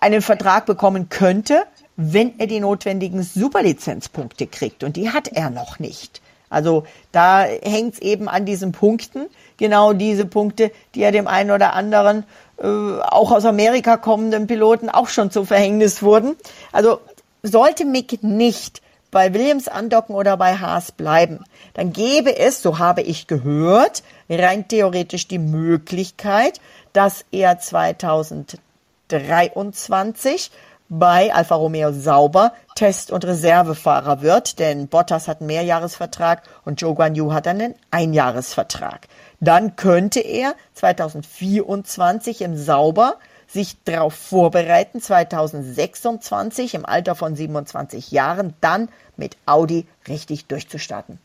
einen 0.00 0.22
Vertrag 0.22 0.66
bekommen 0.66 1.08
könnte, 1.08 1.64
wenn 1.96 2.38
er 2.38 2.46
die 2.46 2.60
notwendigen 2.60 3.22
Superlizenzpunkte 3.22 4.46
kriegt. 4.46 4.84
Und 4.84 4.96
die 4.96 5.10
hat 5.10 5.28
er 5.28 5.50
noch 5.50 5.78
nicht. 5.78 6.20
Also 6.48 6.84
da 7.12 7.42
hängt 7.42 7.94
es 7.94 8.00
eben 8.00 8.28
an 8.28 8.44
diesen 8.44 8.72
Punkten. 8.72 9.26
Genau 9.56 9.92
diese 9.92 10.26
Punkte, 10.26 10.70
die 10.94 11.00
ja 11.00 11.10
dem 11.10 11.26
einen 11.26 11.50
oder 11.50 11.72
anderen 11.72 12.24
äh, 12.58 12.66
auch 12.66 13.32
aus 13.32 13.44
Amerika 13.44 13.96
kommenden 13.96 14.46
Piloten 14.46 14.90
auch 14.90 15.08
schon 15.08 15.30
zu 15.30 15.44
Verhängnis 15.44 16.02
wurden. 16.02 16.36
Also 16.72 17.00
sollte 17.42 17.84
Mick 17.84 18.22
nicht 18.22 18.82
bei 19.16 19.32
Williams 19.32 19.66
andocken 19.66 20.14
oder 20.14 20.36
bei 20.36 20.58
Haas 20.58 20.92
bleiben, 20.92 21.42
dann 21.72 21.94
gäbe 21.94 22.36
es, 22.36 22.60
so 22.60 22.78
habe 22.78 23.00
ich 23.00 23.26
gehört, 23.26 24.02
rein 24.28 24.68
theoretisch 24.68 25.26
die 25.26 25.38
Möglichkeit, 25.38 26.60
dass 26.92 27.24
er 27.30 27.58
2023 27.58 30.50
bei 30.90 31.32
Alfa 31.32 31.54
Romeo 31.54 31.92
Sauber 31.92 32.52
Test- 32.74 33.10
und 33.10 33.24
Reservefahrer 33.24 34.20
wird, 34.20 34.58
denn 34.58 34.86
Bottas 34.86 35.28
hat 35.28 35.40
einen 35.40 35.46
Mehrjahresvertrag 35.46 36.42
und 36.66 36.82
Joe 36.82 36.94
Guan 36.94 37.14
Yu 37.14 37.32
hat 37.32 37.48
einen 37.48 37.74
Einjahresvertrag. 37.90 39.08
Dann 39.40 39.76
könnte 39.76 40.20
er 40.20 40.54
2024 40.74 42.42
im 42.42 42.58
Sauber 42.58 43.16
sich 43.56 43.76
darauf 43.84 44.12
vorbereiten, 44.12 45.00
2026 45.00 46.74
im 46.74 46.84
Alter 46.84 47.14
von 47.14 47.34
27 47.34 48.10
Jahren 48.10 48.52
dann 48.60 48.90
mit 49.16 49.38
Audi 49.46 49.86
richtig 50.06 50.44
durchzustarten. 50.44 51.18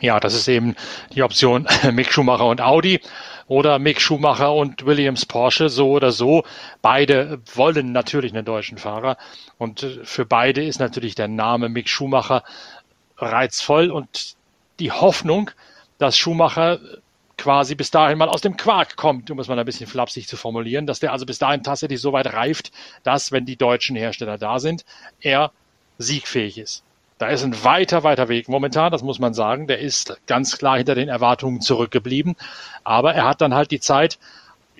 Ja, 0.00 0.20
das 0.20 0.34
ist 0.34 0.46
eben 0.46 0.76
die 1.12 1.24
Option 1.24 1.66
Mick 1.92 2.12
Schumacher 2.12 2.46
und 2.46 2.60
Audi 2.60 3.00
oder 3.48 3.80
Mick 3.80 4.00
Schumacher 4.00 4.54
und 4.54 4.86
Williams 4.86 5.26
Porsche, 5.26 5.68
so 5.68 5.90
oder 5.90 6.12
so. 6.12 6.44
Beide 6.82 7.40
wollen 7.52 7.90
natürlich 7.90 8.32
einen 8.32 8.44
deutschen 8.44 8.78
Fahrer 8.78 9.16
und 9.58 9.82
äh, 9.82 10.04
für 10.04 10.24
beide 10.24 10.62
ist 10.62 10.78
natürlich 10.78 11.16
der 11.16 11.28
Name 11.28 11.68
Mick 11.68 11.88
Schumacher 11.88 12.44
reizvoll 13.18 13.90
und 13.90 14.36
die 14.78 14.92
Hoffnung, 14.92 15.50
dass 15.98 16.16
Schumacher 16.16 16.78
quasi 17.44 17.74
bis 17.74 17.90
dahin 17.90 18.16
mal 18.16 18.30
aus 18.30 18.40
dem 18.40 18.56
Quark 18.56 18.96
kommt, 18.96 19.30
um 19.30 19.38
es 19.38 19.48
mal 19.48 19.58
ein 19.58 19.66
bisschen 19.66 19.86
flapsig 19.86 20.26
zu 20.26 20.38
formulieren, 20.38 20.86
dass 20.86 20.98
der 20.98 21.12
also 21.12 21.26
bis 21.26 21.38
dahin 21.38 21.62
tatsächlich 21.62 22.00
so 22.00 22.14
weit 22.14 22.32
reift, 22.32 22.72
dass, 23.02 23.32
wenn 23.32 23.44
die 23.44 23.56
deutschen 23.56 23.96
Hersteller 23.96 24.38
da 24.38 24.58
sind, 24.58 24.86
er 25.20 25.52
siegfähig 25.98 26.56
ist. 26.56 26.84
Da 27.18 27.28
ist 27.28 27.44
ein 27.44 27.62
weiter, 27.62 28.02
weiter 28.02 28.30
Weg 28.30 28.48
momentan, 28.48 28.90
das 28.90 29.02
muss 29.02 29.18
man 29.18 29.34
sagen. 29.34 29.66
Der 29.66 29.78
ist 29.78 30.18
ganz 30.26 30.56
klar 30.56 30.78
hinter 30.78 30.94
den 30.94 31.10
Erwartungen 31.10 31.60
zurückgeblieben. 31.60 32.34
Aber 32.82 33.12
er 33.12 33.26
hat 33.26 33.42
dann 33.42 33.52
halt 33.52 33.72
die 33.72 33.80
Zeit, 33.80 34.18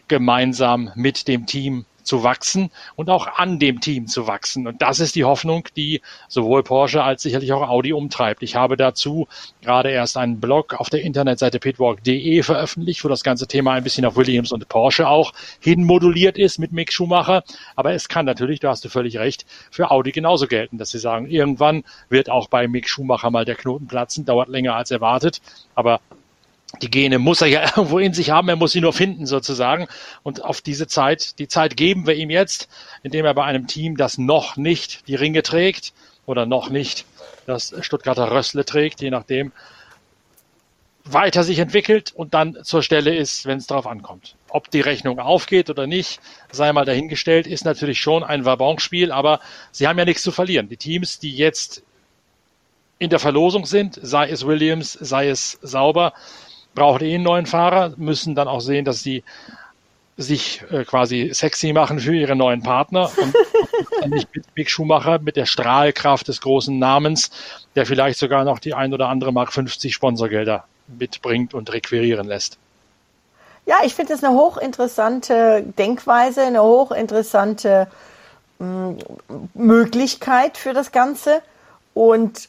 gemeinsam 0.08 0.90
mit 0.94 1.28
dem 1.28 1.44
Team 1.44 1.84
zu 2.04 2.22
wachsen 2.22 2.70
und 2.96 3.10
auch 3.10 3.26
an 3.26 3.58
dem 3.58 3.80
Team 3.80 4.06
zu 4.06 4.26
wachsen. 4.26 4.66
Und 4.66 4.82
das 4.82 5.00
ist 5.00 5.14
die 5.14 5.24
Hoffnung, 5.24 5.68
die 5.76 6.00
sowohl 6.28 6.62
Porsche 6.62 7.02
als 7.02 7.22
sicherlich 7.22 7.52
auch 7.52 7.68
Audi 7.68 7.92
umtreibt. 7.92 8.42
Ich 8.42 8.56
habe 8.56 8.76
dazu 8.76 9.26
gerade 9.62 9.90
erst 9.90 10.16
einen 10.16 10.40
Blog 10.40 10.74
auf 10.74 10.90
der 10.90 11.02
Internetseite 11.02 11.58
pitwalk.de 11.58 12.42
veröffentlicht, 12.42 13.04
wo 13.04 13.08
das 13.08 13.24
ganze 13.24 13.46
Thema 13.46 13.72
ein 13.72 13.84
bisschen 13.84 14.04
auf 14.04 14.16
Williams 14.16 14.52
und 14.52 14.68
Porsche 14.68 15.08
auch 15.08 15.32
hinmoduliert 15.60 16.38
ist 16.38 16.58
mit 16.58 16.72
Mick 16.72 16.92
Schumacher. 16.92 17.42
Aber 17.76 17.92
es 17.92 18.08
kann 18.08 18.26
natürlich, 18.26 18.60
da 18.60 18.70
hast 18.70 18.84
du 18.84 18.88
völlig 18.88 19.18
recht, 19.18 19.46
für 19.70 19.90
Audi 19.90 20.12
genauso 20.12 20.46
gelten, 20.46 20.78
dass 20.78 20.90
sie 20.90 20.98
sagen, 20.98 21.26
irgendwann 21.26 21.84
wird 22.08 22.30
auch 22.30 22.48
bei 22.48 22.68
Mick 22.68 22.88
Schumacher 22.88 23.30
mal 23.30 23.44
der 23.44 23.56
Knoten 23.56 23.86
platzen, 23.86 24.24
dauert 24.24 24.48
länger 24.48 24.76
als 24.76 24.90
erwartet. 24.90 25.40
Aber 25.74 26.00
die 26.82 26.90
Gene 26.90 27.18
muss 27.18 27.40
er 27.40 27.48
ja 27.48 27.62
irgendwo 27.76 27.98
in 27.98 28.12
sich 28.12 28.30
haben, 28.30 28.48
er 28.48 28.56
muss 28.56 28.72
sie 28.72 28.80
nur 28.80 28.92
finden 28.92 29.26
sozusagen. 29.26 29.86
Und 30.22 30.44
auf 30.44 30.60
diese 30.60 30.86
Zeit, 30.86 31.38
die 31.38 31.48
Zeit 31.48 31.76
geben 31.76 32.06
wir 32.06 32.14
ihm 32.14 32.30
jetzt, 32.30 32.68
indem 33.02 33.24
er 33.24 33.34
bei 33.34 33.44
einem 33.44 33.66
Team, 33.66 33.96
das 33.96 34.18
noch 34.18 34.56
nicht 34.56 35.08
die 35.08 35.14
Ringe 35.14 35.42
trägt 35.42 35.92
oder 36.26 36.46
noch 36.46 36.70
nicht 36.70 37.04
das 37.46 37.74
Stuttgarter 37.80 38.30
Rössle 38.30 38.64
trägt, 38.64 39.00
je 39.00 39.10
nachdem, 39.10 39.52
weiter 41.04 41.44
sich 41.44 41.58
entwickelt 41.58 42.12
und 42.14 42.32
dann 42.32 42.64
zur 42.64 42.82
Stelle 42.82 43.14
ist, 43.14 43.44
wenn 43.44 43.58
es 43.58 43.66
darauf 43.66 43.86
ankommt. 43.86 44.36
Ob 44.48 44.70
die 44.70 44.80
Rechnung 44.80 45.18
aufgeht 45.18 45.68
oder 45.68 45.86
nicht, 45.86 46.20
sei 46.50 46.72
mal 46.72 46.86
dahingestellt, 46.86 47.46
ist 47.46 47.64
natürlich 47.64 48.00
schon 48.00 48.24
ein 48.24 48.46
Wabonspiel, 48.46 49.12
aber 49.12 49.40
sie 49.70 49.86
haben 49.86 49.98
ja 49.98 50.06
nichts 50.06 50.22
zu 50.22 50.32
verlieren. 50.32 50.70
Die 50.70 50.78
Teams, 50.78 51.18
die 51.18 51.36
jetzt 51.36 51.82
in 52.98 53.10
der 53.10 53.18
Verlosung 53.18 53.66
sind, 53.66 53.98
sei 54.02 54.30
es 54.30 54.46
Williams, 54.46 54.92
sei 54.92 55.28
es 55.28 55.58
Sauber, 55.60 56.14
brauchen 56.74 57.04
eh 57.04 57.14
einen 57.14 57.24
neuen 57.24 57.46
Fahrer, 57.46 57.94
müssen 57.96 58.34
dann 58.34 58.48
auch 58.48 58.60
sehen, 58.60 58.84
dass 58.84 59.02
sie 59.02 59.22
sich 60.16 60.62
äh, 60.70 60.84
quasi 60.84 61.30
sexy 61.32 61.72
machen 61.72 61.98
für 61.98 62.14
ihre 62.14 62.36
neuen 62.36 62.62
Partner 62.62 63.10
und 64.02 64.10
nicht 64.14 64.28
mit 64.34 64.44
Mick 64.54 64.70
Schumacher 64.70 65.18
mit 65.18 65.36
der 65.36 65.46
Strahlkraft 65.46 66.28
des 66.28 66.40
großen 66.40 66.78
Namens, 66.78 67.30
der 67.74 67.84
vielleicht 67.84 68.18
sogar 68.18 68.44
noch 68.44 68.60
die 68.60 68.74
ein 68.74 68.94
oder 68.94 69.08
andere 69.08 69.32
Mark 69.32 69.52
50 69.52 69.92
Sponsorgelder 69.92 70.64
mitbringt 70.86 71.54
und 71.54 71.72
requirieren 71.72 72.28
lässt. 72.28 72.58
Ja, 73.66 73.76
ich 73.84 73.94
finde 73.94 74.12
das 74.12 74.22
eine 74.22 74.34
hochinteressante 74.34 75.64
Denkweise, 75.78 76.42
eine 76.42 76.62
hochinteressante 76.62 77.88
mm, 78.58 78.90
Möglichkeit 79.54 80.58
für 80.58 80.74
das 80.74 80.92
Ganze. 80.92 81.40
Und 81.94 82.48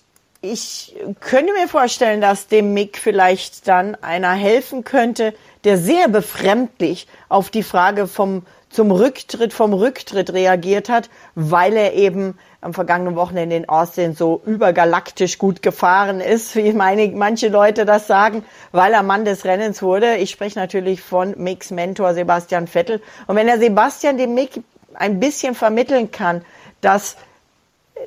ich 0.52 0.96
könnte 1.20 1.54
mir 1.54 1.68
vorstellen, 1.68 2.22
dass 2.22 2.48
dem 2.48 2.74
Mick 2.74 2.98
vielleicht 2.98 3.68
dann 3.68 3.96
einer 3.96 4.34
helfen 4.34 4.84
könnte, 4.84 5.34
der 5.64 5.78
sehr 5.78 6.08
befremdlich 6.08 7.08
auf 7.30 7.50
die 7.50 7.64
Frage 7.64 8.08
vom 8.08 8.46
zum 8.76 8.92
Rücktritt 8.92 9.54
vom 9.54 9.74
Rücktritt 9.74 10.34
reagiert 10.34 10.90
hat, 10.90 11.10
weil 11.34 11.78
er 11.78 11.94
eben 11.94 12.38
am 12.60 12.74
vergangenen 12.74 13.16
Wochenende 13.16 13.56
in 13.56 13.70
Austin 13.70 14.16
so 14.16 14.42
übergalaktisch 14.46 15.38
gut 15.38 15.62
gefahren 15.62 16.20
ist, 16.20 16.58
wie 16.58 16.74
meine, 16.74 17.08
manche 17.10 17.48
Leute 17.48 17.86
das 17.86 18.06
sagen, 18.06 18.44
weil 18.74 18.92
er 18.92 19.02
Mann 19.02 19.24
des 19.24 19.46
Rennens 19.46 19.82
wurde. 19.82 20.18
Ich 20.18 20.32
spreche 20.32 20.60
natürlich 20.60 21.00
von 21.00 21.36
Micks 21.38 21.72
Mentor 21.72 22.14
Sebastian 22.14 22.68
Vettel. 22.68 23.02
Und 23.28 23.38
wenn 23.38 23.48
er 23.48 23.60
Sebastian 23.60 24.18
dem 24.18 24.34
Mick 24.34 24.62
ein 24.94 25.22
bisschen 25.22 25.56
vermitteln 25.56 26.12
kann, 26.12 26.44
dass 26.82 27.16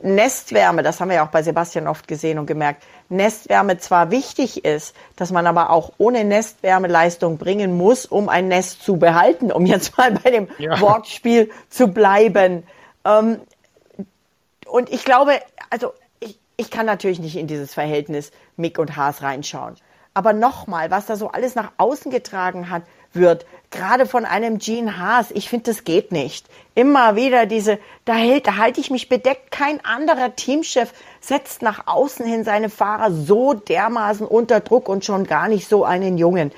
Nestwärme, 0.02 0.82
das 0.82 1.00
haben 1.00 1.08
wir 1.08 1.16
ja 1.16 1.26
auch 1.26 1.30
bei 1.30 1.42
Sebastian 1.42 1.88
oft 1.88 2.06
gesehen 2.06 2.38
und 2.38 2.46
gemerkt, 2.46 2.84
Nestwärme 3.08 3.78
zwar 3.78 4.10
wichtig 4.10 4.64
ist, 4.64 4.94
dass 5.16 5.32
man 5.32 5.46
aber 5.46 5.70
auch 5.70 5.92
ohne 5.98 6.24
Nestwärme 6.24 6.88
Leistung 6.88 7.38
bringen 7.38 7.76
muss, 7.76 8.06
um 8.06 8.28
ein 8.28 8.48
Nest 8.48 8.82
zu 8.82 8.98
behalten, 8.98 9.50
um 9.50 9.66
jetzt 9.66 9.96
mal 9.96 10.12
bei 10.12 10.30
dem 10.30 10.48
ja. 10.58 10.80
Wortspiel 10.80 11.50
zu 11.70 11.88
bleiben. 11.88 12.64
Ähm, 13.04 13.40
und 14.66 14.90
ich 14.92 15.04
glaube, 15.04 15.32
also 15.70 15.94
ich, 16.20 16.38
ich 16.56 16.70
kann 16.70 16.86
natürlich 16.86 17.18
nicht 17.18 17.36
in 17.36 17.46
dieses 17.46 17.74
Verhältnis 17.74 18.30
Mick 18.56 18.78
und 18.78 18.96
Haas 18.96 19.22
reinschauen. 19.22 19.76
Aber 20.14 20.32
nochmal, 20.32 20.90
was 20.90 21.06
da 21.06 21.16
so 21.16 21.28
alles 21.28 21.54
nach 21.54 21.72
außen 21.78 22.10
getragen 22.10 22.70
hat, 22.70 22.82
wird, 23.12 23.46
gerade 23.70 24.06
von 24.06 24.24
einem 24.24 24.58
Gene 24.58 24.98
Haas. 24.98 25.30
Ich 25.32 25.48
finde, 25.48 25.70
das 25.70 25.84
geht 25.84 26.12
nicht. 26.12 26.46
Immer 26.74 27.16
wieder 27.16 27.46
diese, 27.46 27.78
da, 28.04 28.14
hält, 28.14 28.46
da 28.46 28.56
halte 28.56 28.80
ich 28.80 28.90
mich 28.90 29.08
bedeckt. 29.08 29.50
Kein 29.50 29.84
anderer 29.84 30.34
Teamchef 30.36 30.92
setzt 31.20 31.62
nach 31.62 31.86
außen 31.86 32.24
hin 32.26 32.44
seine 32.44 32.70
Fahrer 32.70 33.12
so 33.12 33.54
dermaßen 33.54 34.26
unter 34.26 34.60
Druck 34.60 34.88
und 34.88 35.04
schon 35.04 35.24
gar 35.24 35.48
nicht 35.48 35.68
so 35.68 35.84
einen 35.84 36.18
Jungen. 36.18 36.52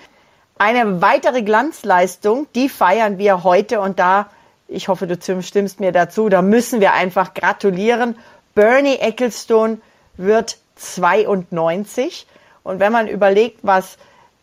Eine 0.59 1.01
weitere 1.01 1.43
Glanzleistung, 1.43 2.47
die 2.55 2.69
feiern 2.69 3.19
wir 3.19 3.45
heute 3.45 3.81
und 3.81 3.99
da, 3.99 4.31
ich 4.69 4.89
hoffe, 4.89 5.07
du 5.07 5.43
stimmst 5.43 5.81
mir 5.81 5.91
dazu, 5.91 6.29
da 6.29 6.43
müssen 6.43 6.81
wir 6.81 6.93
einfach 6.93 7.35
gratulieren. 7.35 8.17
Bernie 8.55 8.97
Ecclestone 8.97 9.79
wird 10.17 10.59
92 10.77 12.27
und 12.63 12.79
wenn 12.79 12.93
man 12.93 13.09
überlegt, 13.09 13.61
was 13.63 13.97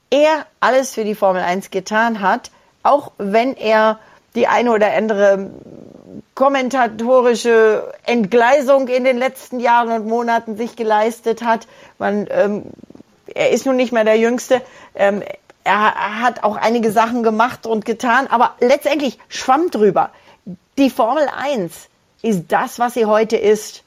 er 0.10 0.46
alles 0.60 0.94
für 0.94 1.04
die 1.04 1.16
Formel 1.16 1.44
1 1.44 1.70
getan 1.70 2.22
hat, 2.22 2.52
auch 2.88 3.12
wenn 3.18 3.56
er 3.56 4.00
die 4.36 4.48
eine 4.48 4.72
oder 4.72 4.94
andere 4.94 5.50
kommentatorische 6.36 7.92
Entgleisung 8.06 8.88
in 8.88 9.04
den 9.04 9.18
letzten 9.18 9.60
Jahren 9.60 9.92
und 9.92 10.08
Monaten 10.08 10.56
sich 10.56 10.76
geleistet 10.76 11.42
hat. 11.42 11.68
Man, 11.98 12.28
ähm, 12.30 12.64
er 13.34 13.50
ist 13.50 13.66
nun 13.66 13.76
nicht 13.76 13.92
mehr 13.92 14.04
der 14.04 14.18
Jüngste. 14.18 14.62
Ähm, 14.94 15.24
er 15.64 16.22
hat 16.22 16.44
auch 16.44 16.56
einige 16.56 16.92
Sachen 16.92 17.24
gemacht 17.24 17.66
und 17.66 17.86
getan, 17.86 18.28
aber 18.28 18.56
letztendlich 18.60 19.20
schwamm 19.28 19.70
drüber. 19.70 20.12
Die 20.78 20.90
Formel 20.90 21.28
1 21.36 21.90
ist 22.22 22.46
das, 22.50 22.80
was 22.80 22.94
sie 22.94 23.06
heute 23.06 23.36
ist, 23.36 23.84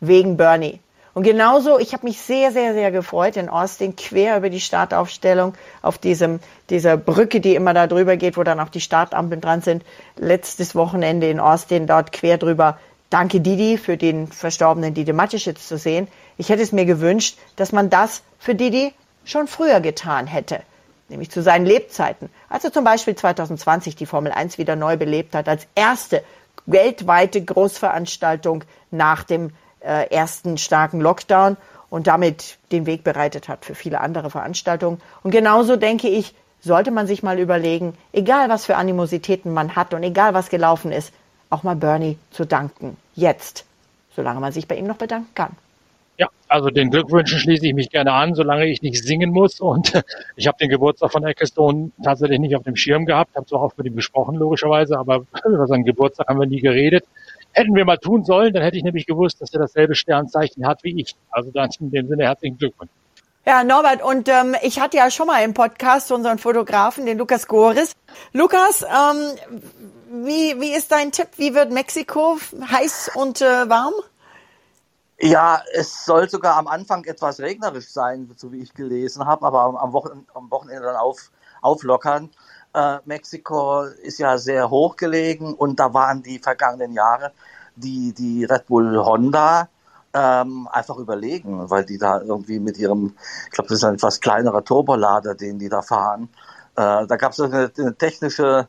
wegen 0.00 0.36
Bernie. 0.36 0.80
Und 1.18 1.24
genauso, 1.24 1.80
ich 1.80 1.94
habe 1.94 2.06
mich 2.06 2.20
sehr, 2.20 2.52
sehr, 2.52 2.74
sehr 2.74 2.92
gefreut 2.92 3.36
in 3.36 3.48
Austin, 3.48 3.96
quer 3.96 4.36
über 4.36 4.50
die 4.50 4.60
Startaufstellung 4.60 5.54
auf 5.82 5.98
diesem, 5.98 6.38
dieser 6.70 6.96
Brücke, 6.96 7.40
die 7.40 7.56
immer 7.56 7.74
da 7.74 7.88
drüber 7.88 8.16
geht, 8.16 8.36
wo 8.36 8.44
dann 8.44 8.60
auch 8.60 8.68
die 8.68 8.80
Startampeln 8.80 9.40
dran 9.40 9.60
sind. 9.60 9.84
Letztes 10.14 10.76
Wochenende 10.76 11.28
in 11.28 11.40
Austin, 11.40 11.88
dort 11.88 12.12
quer 12.12 12.38
drüber. 12.38 12.78
Danke 13.10 13.40
Didi 13.40 13.78
für 13.78 13.96
den 13.96 14.28
verstorbenen 14.28 14.94
Didi 14.94 15.12
Mateschitz 15.12 15.66
zu 15.66 15.76
sehen. 15.76 16.06
Ich 16.36 16.50
hätte 16.50 16.62
es 16.62 16.70
mir 16.70 16.84
gewünscht, 16.84 17.36
dass 17.56 17.72
man 17.72 17.90
das 17.90 18.22
für 18.38 18.54
Didi 18.54 18.94
schon 19.24 19.48
früher 19.48 19.80
getan 19.80 20.28
hätte. 20.28 20.60
Nämlich 21.08 21.32
zu 21.32 21.42
seinen 21.42 21.66
Lebzeiten. 21.66 22.30
Als 22.48 22.62
er 22.62 22.72
zum 22.72 22.84
Beispiel 22.84 23.16
2020 23.16 23.96
die 23.96 24.06
Formel 24.06 24.30
1 24.30 24.56
wieder 24.56 24.76
neu 24.76 24.96
belebt 24.96 25.34
hat, 25.34 25.48
als 25.48 25.66
erste 25.74 26.22
weltweite 26.66 27.42
Großveranstaltung 27.42 28.62
nach 28.92 29.24
dem 29.24 29.50
äh, 29.80 30.10
ersten 30.10 30.58
starken 30.58 31.00
Lockdown 31.00 31.56
und 31.90 32.06
damit 32.06 32.58
den 32.72 32.86
Weg 32.86 33.04
bereitet 33.04 33.48
hat 33.48 33.64
für 33.64 33.74
viele 33.74 34.00
andere 34.00 34.30
Veranstaltungen. 34.30 35.00
Und 35.22 35.30
genauso 35.30 35.76
denke 35.76 36.08
ich, 36.08 36.34
sollte 36.60 36.90
man 36.90 37.06
sich 37.06 37.22
mal 37.22 37.38
überlegen, 37.38 37.94
egal 38.12 38.48
was 38.48 38.66
für 38.66 38.76
Animositäten 38.76 39.52
man 39.52 39.76
hat 39.76 39.94
und 39.94 40.02
egal 40.02 40.34
was 40.34 40.50
gelaufen 40.50 40.92
ist, 40.92 41.12
auch 41.50 41.62
mal 41.62 41.76
Bernie 41.76 42.18
zu 42.30 42.44
danken. 42.44 42.96
Jetzt, 43.14 43.64
solange 44.14 44.40
man 44.40 44.52
sich 44.52 44.68
bei 44.68 44.76
ihm 44.76 44.86
noch 44.86 44.96
bedanken 44.96 45.34
kann. 45.34 45.56
Ja, 46.18 46.28
also 46.48 46.68
den 46.70 46.90
Glückwünschen 46.90 47.38
schließe 47.38 47.64
ich 47.64 47.74
mich 47.74 47.90
gerne 47.90 48.12
an, 48.12 48.34
solange 48.34 48.66
ich 48.66 48.82
nicht 48.82 49.04
singen 49.04 49.30
muss. 49.30 49.60
Und 49.60 50.02
ich 50.36 50.48
habe 50.48 50.58
den 50.58 50.68
Geburtstag 50.68 51.12
von 51.12 51.24
Ecclestone 51.24 51.92
tatsächlich 52.02 52.40
nicht 52.40 52.56
auf 52.56 52.64
dem 52.64 52.74
Schirm 52.74 53.06
gehabt, 53.06 53.36
habe 53.36 53.46
zwar 53.46 53.62
oft 53.62 53.78
mit 53.78 53.86
ihm 53.86 53.94
gesprochen, 53.94 54.34
logischerweise, 54.34 54.98
aber 54.98 55.24
über 55.46 55.66
seinen 55.68 55.84
Geburtstag 55.84 56.28
haben 56.28 56.40
wir 56.40 56.46
nie 56.46 56.60
geredet. 56.60 57.04
Hätten 57.52 57.74
wir 57.74 57.84
mal 57.84 57.96
tun 57.96 58.24
sollen, 58.24 58.52
dann 58.52 58.62
hätte 58.62 58.76
ich 58.76 58.84
nämlich 58.84 59.06
gewusst, 59.06 59.40
dass 59.40 59.52
er 59.52 59.60
dasselbe 59.60 59.94
Sternzeichen 59.94 60.66
hat 60.66 60.84
wie 60.84 61.00
ich. 61.00 61.16
Also 61.30 61.50
dann 61.50 61.70
in 61.80 61.90
dem 61.90 62.08
Sinne 62.08 62.24
herzlichen 62.24 62.58
Glückwunsch. 62.58 62.90
Ja, 63.48 63.64
Norbert, 63.64 64.02
und 64.02 64.28
ähm, 64.28 64.54
ich 64.62 64.78
hatte 64.78 64.98
ja 64.98 65.10
schon 65.10 65.26
mal 65.26 65.42
im 65.42 65.54
Podcast 65.54 66.12
unseren 66.12 66.38
Fotografen, 66.38 67.06
den 67.06 67.16
Lukas 67.16 67.46
Goris. 67.46 67.94
Lukas, 68.34 68.82
ähm, 68.82 69.16
wie, 70.26 70.60
wie 70.60 70.74
ist 70.74 70.92
dein 70.92 71.12
Tipp? 71.12 71.28
Wie 71.36 71.54
wird 71.54 71.72
Mexiko 71.72 72.36
heiß 72.70 73.12
und 73.14 73.40
äh, 73.40 73.68
warm? 73.68 73.94
Ja, 75.20 75.62
es 75.72 76.04
soll 76.04 76.28
sogar 76.28 76.56
am 76.56 76.68
Anfang 76.68 77.04
etwas 77.04 77.40
regnerisch 77.40 77.88
sein, 77.88 78.30
so 78.36 78.52
wie 78.52 78.58
ich 78.58 78.74
gelesen 78.74 79.24
habe, 79.24 79.46
aber 79.46 79.80
am, 79.80 79.92
Wochen, 79.92 80.26
am 80.34 80.50
Wochenende 80.50 80.82
dann 80.82 80.96
auf, 80.96 81.30
auflockern. 81.60 82.30
Äh, 82.74 82.98
Mexiko 83.04 83.82
ist 83.82 84.18
ja 84.18 84.38
sehr 84.38 84.70
hoch 84.70 84.96
gelegen 84.96 85.54
und 85.54 85.80
da 85.80 85.94
waren 85.94 86.22
die 86.22 86.38
vergangenen 86.38 86.92
Jahre 86.92 87.32
die, 87.76 88.12
die 88.12 88.44
Red 88.44 88.66
Bull 88.66 88.98
Honda 88.98 89.68
ähm, 90.14 90.68
einfach 90.72 90.96
überlegen, 90.96 91.70
weil 91.70 91.84
die 91.84 91.98
da 91.98 92.20
irgendwie 92.20 92.58
mit 92.58 92.78
ihrem, 92.78 93.14
ich 93.46 93.50
glaube, 93.52 93.68
das 93.68 93.78
ist 93.78 93.84
ein 93.84 93.94
etwas 93.94 94.20
kleinerer 94.20 94.64
Turbolader, 94.64 95.34
den 95.34 95.58
die 95.58 95.68
da 95.68 95.82
fahren. 95.82 96.28
Äh, 96.76 97.06
da 97.06 97.16
gab 97.16 97.32
es 97.32 97.40
eine, 97.40 97.70
eine 97.78 97.94
technische 97.94 98.68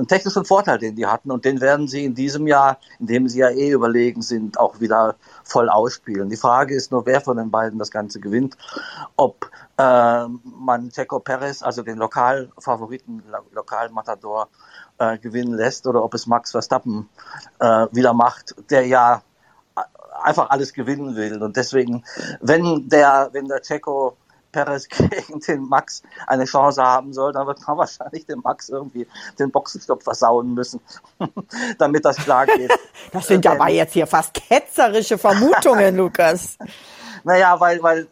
einen 0.00 0.08
technischen 0.08 0.44
Vorteil, 0.44 0.78
den 0.78 0.96
die 0.96 1.06
hatten. 1.06 1.30
Und 1.30 1.44
den 1.44 1.60
werden 1.60 1.86
sie 1.86 2.04
in 2.04 2.14
diesem 2.14 2.46
Jahr, 2.46 2.78
in 2.98 3.06
dem 3.06 3.28
sie 3.28 3.38
ja 3.38 3.50
eh 3.50 3.70
überlegen 3.70 4.22
sind, 4.22 4.58
auch 4.58 4.80
wieder 4.80 5.16
voll 5.44 5.68
ausspielen. 5.68 6.28
Die 6.28 6.36
Frage 6.36 6.74
ist 6.74 6.90
nur, 6.90 7.06
wer 7.06 7.20
von 7.20 7.36
den 7.36 7.50
beiden 7.50 7.78
das 7.78 7.90
Ganze 7.90 8.20
gewinnt. 8.20 8.56
Ob 9.16 9.50
äh, 9.76 10.26
man 10.26 10.90
Checo 10.90 11.20
Perez, 11.20 11.62
also 11.62 11.82
den 11.82 11.98
Lokalfavoriten, 11.98 13.22
Lokalmatador, 13.52 14.48
äh, 14.98 15.18
gewinnen 15.18 15.54
lässt 15.54 15.86
oder 15.86 16.02
ob 16.02 16.14
es 16.14 16.26
Max 16.26 16.50
Verstappen 16.50 17.08
äh, 17.58 17.86
wieder 17.92 18.12
macht, 18.12 18.54
der 18.70 18.86
ja 18.86 19.22
einfach 20.22 20.50
alles 20.50 20.72
gewinnen 20.72 21.16
will. 21.16 21.42
Und 21.42 21.56
deswegen, 21.56 22.04
wenn 22.40 22.88
der, 22.88 23.30
wenn 23.32 23.48
der 23.48 23.60
Checo 23.60 24.16
Perez 24.52 24.88
gegen 24.88 25.40
den 25.40 25.68
Max 25.68 26.02
eine 26.26 26.44
Chance 26.44 26.82
haben 26.82 27.12
soll, 27.12 27.32
dann 27.32 27.46
wird 27.46 27.66
man 27.66 27.76
wahrscheinlich 27.78 28.26
dem 28.26 28.40
Max 28.40 28.68
irgendwie 28.68 29.06
den 29.38 29.50
Boxenstopp 29.50 30.02
versauen 30.02 30.54
müssen, 30.54 30.80
damit 31.78 32.04
das 32.04 32.16
klar 32.16 32.46
geht. 32.46 32.72
das 33.12 33.26
sind 33.26 33.46
aber 33.46 33.68
jetzt 33.70 33.92
hier 33.92 34.06
fast 34.06 34.34
ketzerische 34.34 35.18
Vermutungen, 35.18 35.96
Lukas. 35.96 36.58
Naja, 37.24 37.58
weil, 37.60 37.82
weil 37.82 38.08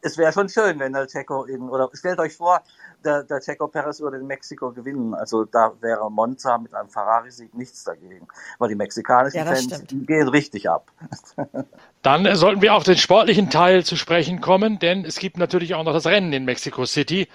es 0.00 0.16
wäre 0.16 0.32
schon 0.32 0.48
schön, 0.48 0.78
wenn 0.78 0.92
der 0.92 1.06
Checo 1.06 1.44
in, 1.44 1.68
oder 1.68 1.90
stellt 1.92 2.18
euch 2.18 2.36
vor, 2.36 2.62
der, 3.04 3.22
der 3.24 3.40
Checo 3.40 3.68
Perez 3.68 4.00
würde 4.00 4.18
in 4.18 4.26
Mexiko 4.26 4.72
gewinnen. 4.72 5.14
Also 5.14 5.44
da 5.44 5.72
wäre 5.80 6.10
Monza 6.10 6.58
mit 6.58 6.74
einem 6.74 6.88
Ferrari-Sieg 6.88 7.54
nichts 7.54 7.84
dagegen. 7.84 8.26
Weil 8.58 8.68
die 8.68 8.74
mexikanischen 8.74 9.38
ja, 9.38 9.44
Fans 9.44 9.84
die 9.86 10.06
gehen 10.06 10.28
richtig 10.28 10.68
ab. 10.68 10.90
Dann 12.02 12.34
sollten 12.36 12.62
wir 12.62 12.74
auf 12.74 12.84
den 12.84 12.96
sportlichen 12.96 13.50
Teil 13.50 13.84
zu 13.84 13.96
sprechen 13.96 14.40
kommen, 14.40 14.78
denn 14.78 15.04
es 15.04 15.18
gibt 15.18 15.36
natürlich 15.36 15.74
auch 15.74 15.82
noch 15.82 15.92
das 15.92 16.06
Rennen 16.06 16.32
in 16.32 16.44
Mexico 16.44 16.86
City. 16.86 17.28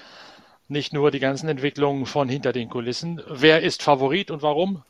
Nicht 0.70 0.94
nur 0.94 1.12
die 1.12 1.20
ganzen 1.20 1.50
Entwicklungen 1.50 2.06
von 2.06 2.30
hinter 2.30 2.54
den 2.54 2.70
Kulissen. 2.70 3.22
Wer 3.30 3.62
ist 3.62 3.84
Favorit 3.84 4.32
und 4.32 4.42
warum? 4.42 4.84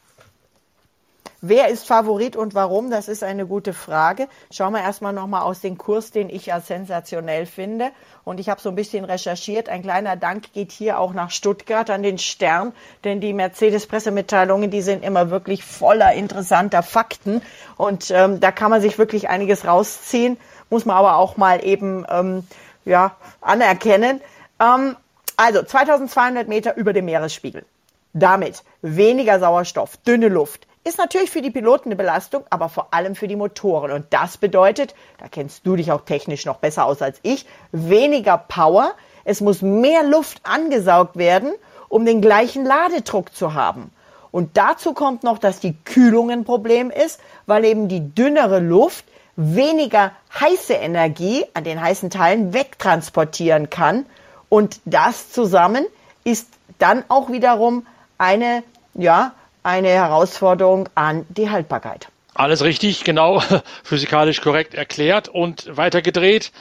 Wer 1.46 1.68
ist 1.68 1.86
Favorit 1.86 2.38
und 2.38 2.56
warum? 2.56 2.90
Das 2.90 3.10
ist 3.10 3.22
eine 3.22 3.46
gute 3.46 3.74
Frage. 3.74 4.30
Schauen 4.50 4.72
wir 4.72 4.80
erstmal 4.80 5.12
nochmal 5.12 5.42
aus 5.42 5.60
dem 5.60 5.78
Kurs, 5.78 6.10
den 6.10 6.30
ich 6.30 6.46
ja 6.46 6.62
sensationell 6.62 7.46
finde. 7.46 7.92
Und 8.24 8.40
ich 8.40 8.48
habe 8.48 8.62
so 8.62 8.70
ein 8.70 8.76
bisschen 8.76 9.04
recherchiert. 9.04 9.68
Ein 9.68 9.82
kleiner 9.82 10.16
Dank 10.16 10.54
geht 10.54 10.72
hier 10.72 11.00
auch 11.00 11.12
nach 11.12 11.32
Stuttgart 11.32 11.90
an 11.90 12.02
den 12.02 12.18
Stern, 12.18 12.72
denn 13.04 13.20
die 13.20 13.34
Mercedes-Pressemitteilungen, 13.34 14.72
die 14.72 14.82
sind 14.82 15.04
immer 15.04 15.32
wirklich 15.32 15.66
voller 15.66 16.14
interessanter 16.14 16.82
Fakten. 16.82 17.42
Und 17.76 18.10
ähm, 18.12 18.40
da 18.40 18.54
kann 18.54 18.72
man 18.72 18.82
sich 18.82 18.98
wirklich 18.98 19.28
einiges 19.28 19.68
rausziehen, 19.68 20.38
muss 20.70 20.86
man 20.86 20.96
aber 20.96 21.18
auch 21.18 21.36
mal 21.36 21.66
eben 21.66 22.06
ähm, 22.10 22.48
ja, 22.86 23.18
anerkennen. 23.42 24.22
Ähm, 24.62 24.96
also 25.36 25.62
2200 25.62 26.48
Meter 26.48 26.78
über 26.78 26.94
dem 26.94 27.04
Meeresspiegel. 27.04 27.66
Damit 28.14 28.64
weniger 28.82 29.42
Sauerstoff, 29.42 29.98
dünne 29.98 30.30
Luft, 30.30 30.68
ist 30.84 30.98
natürlich 30.98 31.32
für 31.32 31.42
die 31.42 31.52
Piloten 31.52 31.90
eine 31.90 31.96
Belastung, 31.96 32.44
aber 32.50 32.70
vor 32.70 32.94
allem 32.94 33.16
für 33.16 33.28
die 33.28 33.36
Motoren. 33.36 33.92
Und 33.92 34.06
das 34.10 34.38
bedeutet, 34.38 34.96
da 35.18 35.28
kennst 35.30 35.66
du 35.66 35.76
dich 35.76 35.92
auch 35.92 36.02
technisch 36.02 36.46
noch 36.46 36.58
besser 36.58 36.86
aus 36.86 37.02
als 37.02 37.20
ich, 37.24 37.46
weniger 37.72 38.38
Power. 38.38 38.94
Es 39.24 39.40
muss 39.40 39.62
mehr 39.62 40.04
Luft 40.04 40.42
angesaugt 40.44 41.16
werden, 41.16 41.54
um 41.88 42.06
den 42.06 42.22
gleichen 42.22 42.66
Ladedruck 42.66 43.34
zu 43.34 43.54
haben. 43.54 43.92
Und 44.32 44.58
dazu 44.58 44.94
kommt 44.94 45.24
noch, 45.24 45.38
dass 45.38 45.60
die 45.60 45.76
Kühlung 45.86 46.32
ein 46.32 46.44
Problem 46.44 46.90
ist, 46.90 47.20
weil 47.46 47.66
eben 47.66 47.88
die 47.88 48.14
dünnere 48.14 48.60
Luft 48.60 49.06
weniger 49.36 50.12
heiße 50.40 50.74
Energie 50.74 51.46
an 51.54 51.64
den 51.64 51.80
heißen 51.80 52.10
Teilen 52.10 52.54
wegtransportieren 52.54 53.70
kann. 53.70 54.06
Und 54.50 54.82
das 54.86 55.32
zusammen 55.32 55.86
ist 56.24 56.50
dann 56.78 57.04
auch 57.08 57.30
wiederum 57.30 57.86
eine, 58.18 58.64
ja, 58.96 59.34
eine 59.64 59.90
Herausforderung 59.90 60.90
an 60.96 61.26
die 61.30 61.50
Haltbarkeit. 61.50 62.08
Alles 62.36 62.64
richtig, 62.64 63.04
genau, 63.04 63.42
physikalisch 63.84 64.42
korrekt 64.42 64.74
erklärt 64.74 65.30
und 65.30 65.76
weitergedreht 65.76 66.52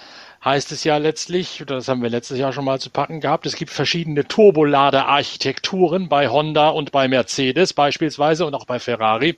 heißt 0.44 0.72
es 0.72 0.84
ja 0.84 0.96
letztlich, 0.96 1.62
das 1.66 1.88
haben 1.88 2.02
wir 2.02 2.10
letztes 2.10 2.38
Jahr 2.38 2.52
schon 2.52 2.64
mal 2.64 2.80
zu 2.80 2.90
packen 2.90 3.20
gehabt, 3.20 3.46
es 3.46 3.54
gibt 3.54 3.70
verschiedene 3.70 4.26
Turbolader-Architekturen 4.26 6.08
bei 6.08 6.28
Honda 6.28 6.70
und 6.70 6.90
bei 6.90 7.06
Mercedes 7.08 7.72
beispielsweise 7.72 8.44
und 8.44 8.54
auch 8.54 8.64
bei 8.64 8.78
Ferrari. 8.78 9.36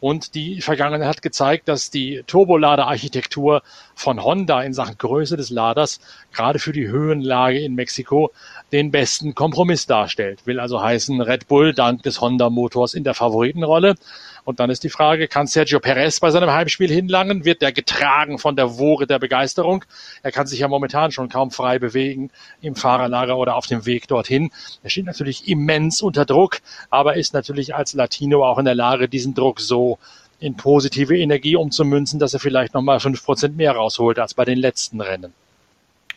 Und 0.00 0.34
die 0.34 0.62
Vergangenheit 0.62 1.08
hat 1.08 1.22
gezeigt, 1.22 1.68
dass 1.68 1.90
die 1.90 2.24
Turbolader-Architektur 2.26 3.62
von 4.00 4.24
Honda 4.24 4.62
in 4.62 4.72
Sachen 4.72 4.96
Größe 4.96 5.36
des 5.36 5.50
Laders 5.50 6.00
gerade 6.32 6.58
für 6.58 6.72
die 6.72 6.88
Höhenlage 6.88 7.60
in 7.60 7.74
Mexiko 7.74 8.32
den 8.72 8.90
besten 8.90 9.34
Kompromiss 9.34 9.86
darstellt. 9.86 10.46
Will 10.46 10.58
also 10.58 10.82
heißen, 10.82 11.20
Red 11.20 11.48
Bull 11.48 11.74
dank 11.74 12.02
des 12.02 12.20
Honda-Motors 12.20 12.94
in 12.94 13.04
der 13.04 13.12
Favoritenrolle. 13.12 13.96
Und 14.44 14.58
dann 14.58 14.70
ist 14.70 14.84
die 14.84 14.88
Frage, 14.88 15.28
kann 15.28 15.46
Sergio 15.46 15.80
Perez 15.80 16.18
bei 16.18 16.30
seinem 16.30 16.50
Heimspiel 16.50 16.90
hinlangen? 16.90 17.44
Wird 17.44 17.62
er 17.62 17.72
getragen 17.72 18.38
von 18.38 18.56
der 18.56 18.78
Woge 18.78 19.06
der 19.06 19.18
Begeisterung? 19.18 19.84
Er 20.22 20.32
kann 20.32 20.46
sich 20.46 20.60
ja 20.60 20.68
momentan 20.68 21.12
schon 21.12 21.28
kaum 21.28 21.50
frei 21.50 21.78
bewegen 21.78 22.30
im 22.62 22.76
Fahrerlager 22.76 23.36
oder 23.36 23.54
auf 23.54 23.66
dem 23.66 23.84
Weg 23.84 24.08
dorthin. 24.08 24.50
Er 24.82 24.88
steht 24.88 25.04
natürlich 25.04 25.46
immens 25.46 26.00
unter 26.00 26.24
Druck, 26.24 26.60
aber 26.88 27.16
ist 27.16 27.34
natürlich 27.34 27.74
als 27.74 27.92
Latino 27.92 28.46
auch 28.46 28.56
in 28.56 28.64
der 28.64 28.74
Lage, 28.74 29.10
diesen 29.10 29.34
Druck 29.34 29.60
so 29.60 29.98
in 30.40 30.56
positive 30.56 31.16
Energie 31.16 31.56
umzumünzen, 31.56 32.18
dass 32.18 32.34
er 32.34 32.40
vielleicht 32.40 32.74
nochmal 32.74 32.98
fünf 33.00 33.24
Prozent 33.24 33.56
mehr 33.56 33.72
rausholt 33.72 34.18
als 34.18 34.34
bei 34.34 34.44
den 34.44 34.58
letzten 34.58 35.00
Rennen. 35.00 35.32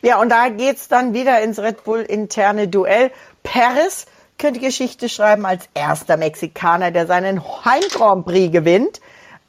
Ja, 0.02 0.20
und 0.20 0.30
da 0.30 0.50
geht's 0.50 0.88
dann 0.88 1.14
wieder 1.14 1.42
ins 1.42 1.60
Red 1.60 1.84
Bull 1.84 2.02
interne 2.02 2.68
Duell. 2.68 3.12
Paris 3.44 4.06
könnte 4.38 4.60
Geschichte 4.60 5.08
schreiben 5.08 5.46
als 5.46 5.70
erster 5.74 6.18
Mexikaner, 6.18 6.92
der 6.92 7.08
seinen 7.08 7.42
Heim 7.64 7.84
Grand 7.92 8.26
Prix 8.26 8.52
gewinnt. 8.52 9.00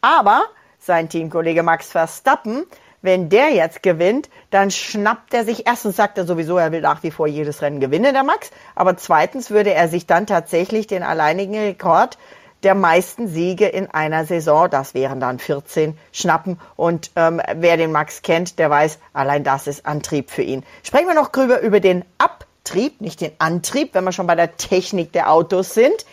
Aber 0.01 0.45
sein 0.79 1.09
Teamkollege 1.09 1.63
Max 1.63 1.91
Verstappen, 1.91 2.67
wenn 3.01 3.29
der 3.29 3.51
jetzt 3.51 3.83
gewinnt, 3.83 4.29
dann 4.51 4.71
schnappt 4.71 5.35
er 5.35 5.45
sich, 5.45 5.67
erstens 5.67 5.97
sagt 5.97 6.19
er 6.19 6.27
sowieso, 6.27 6.57
er 6.57 6.73
will 6.73 6.81
nach 6.81 7.03
wie 7.03 7.11
vor 7.11 7.27
jedes 7.27 7.61
Rennen 7.61 7.81
gewinnen, 7.81 8.15
der 8.15 8.23
Max, 8.23 8.51
aber 8.75 8.97
zweitens 8.97 9.51
würde 9.51 9.75
er 9.75 9.89
sich 9.89 10.07
dann 10.07 10.27
tatsächlich 10.27 10.87
den 10.87 11.03
alleinigen 11.03 11.55
Rekord 11.55 12.17
der 12.65 12.75
meisten 12.75 13.29
Siege 13.29 13.67
in 13.67 13.91
einer 13.91 14.25
Saison, 14.25 14.69
das 14.71 14.95
wären 14.95 15.21
dann 15.21 15.39
14, 15.39 15.97
schnappen. 16.13 16.59
Und 16.77 17.11
ähm, 17.17 17.41
wer 17.55 17.77
den 17.77 17.93
Max 17.93 18.23
kennt, 18.23 18.59
der 18.59 18.71
weiß, 18.71 18.99
allein 19.13 19.45
das 19.45 19.67
ist 19.67 19.87
Antrieb 19.87 20.31
für 20.31 20.43
ihn. 20.43 20.65
Sprechen 20.83 21.07
wir 21.07 21.15
noch 21.15 21.29
drüber 21.29 21.61
über 21.61 21.81
den 21.81 22.05
Abtrieb, 22.19 23.01
nicht 23.01 23.21
den 23.21 23.33
Antrieb, 23.39 23.95
wenn 23.95 24.05
wir 24.05 24.13
schon 24.13 24.27
bei 24.27 24.35
der 24.35 24.57
Technik 24.57 25.13
der 25.13 25.31
Autos 25.31 25.75
sind. 25.75 26.07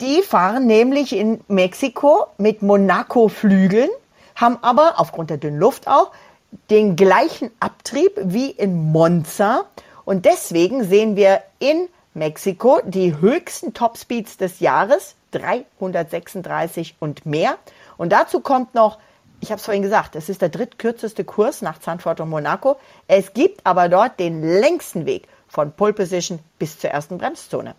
Die 0.00 0.22
fahren 0.22 0.66
nämlich 0.66 1.14
in 1.14 1.40
Mexiko 1.48 2.26
mit 2.38 2.62
Monaco-Flügeln, 2.62 3.90
haben 4.34 4.58
aber 4.62 4.94
aufgrund 4.96 5.28
der 5.28 5.36
dünnen 5.36 5.58
Luft 5.58 5.88
auch 5.88 6.12
den 6.70 6.96
gleichen 6.96 7.50
Abtrieb 7.60 8.12
wie 8.16 8.50
in 8.50 8.92
Monza. 8.92 9.66
Und 10.04 10.24
deswegen 10.24 10.84
sehen 10.84 11.16
wir 11.16 11.42
in 11.58 11.88
Mexiko 12.14 12.80
die 12.84 13.20
höchsten 13.20 13.74
Topspeeds 13.74 14.36
des 14.36 14.60
Jahres, 14.60 15.14
336 15.30 16.96
und 16.98 17.26
mehr. 17.26 17.56
Und 17.96 18.10
dazu 18.12 18.40
kommt 18.40 18.74
noch, 18.74 18.98
ich 19.40 19.50
habe 19.50 19.58
es 19.58 19.64
vorhin 19.64 19.82
gesagt, 19.82 20.16
es 20.16 20.28
ist 20.28 20.42
der 20.42 20.50
drittkürzeste 20.50 21.24
Kurs 21.24 21.62
nach 21.62 21.78
Zandvoort 21.78 22.20
und 22.20 22.28
Monaco. 22.28 22.78
Es 23.08 23.32
gibt 23.32 23.64
aber 23.64 23.88
dort 23.88 24.20
den 24.20 24.42
längsten 24.42 25.06
Weg 25.06 25.28
von 25.48 25.72
Pole 25.72 25.92
Position 25.92 26.38
bis 26.58 26.78
zur 26.78 26.90
ersten 26.90 27.18
Bremszone. 27.18 27.74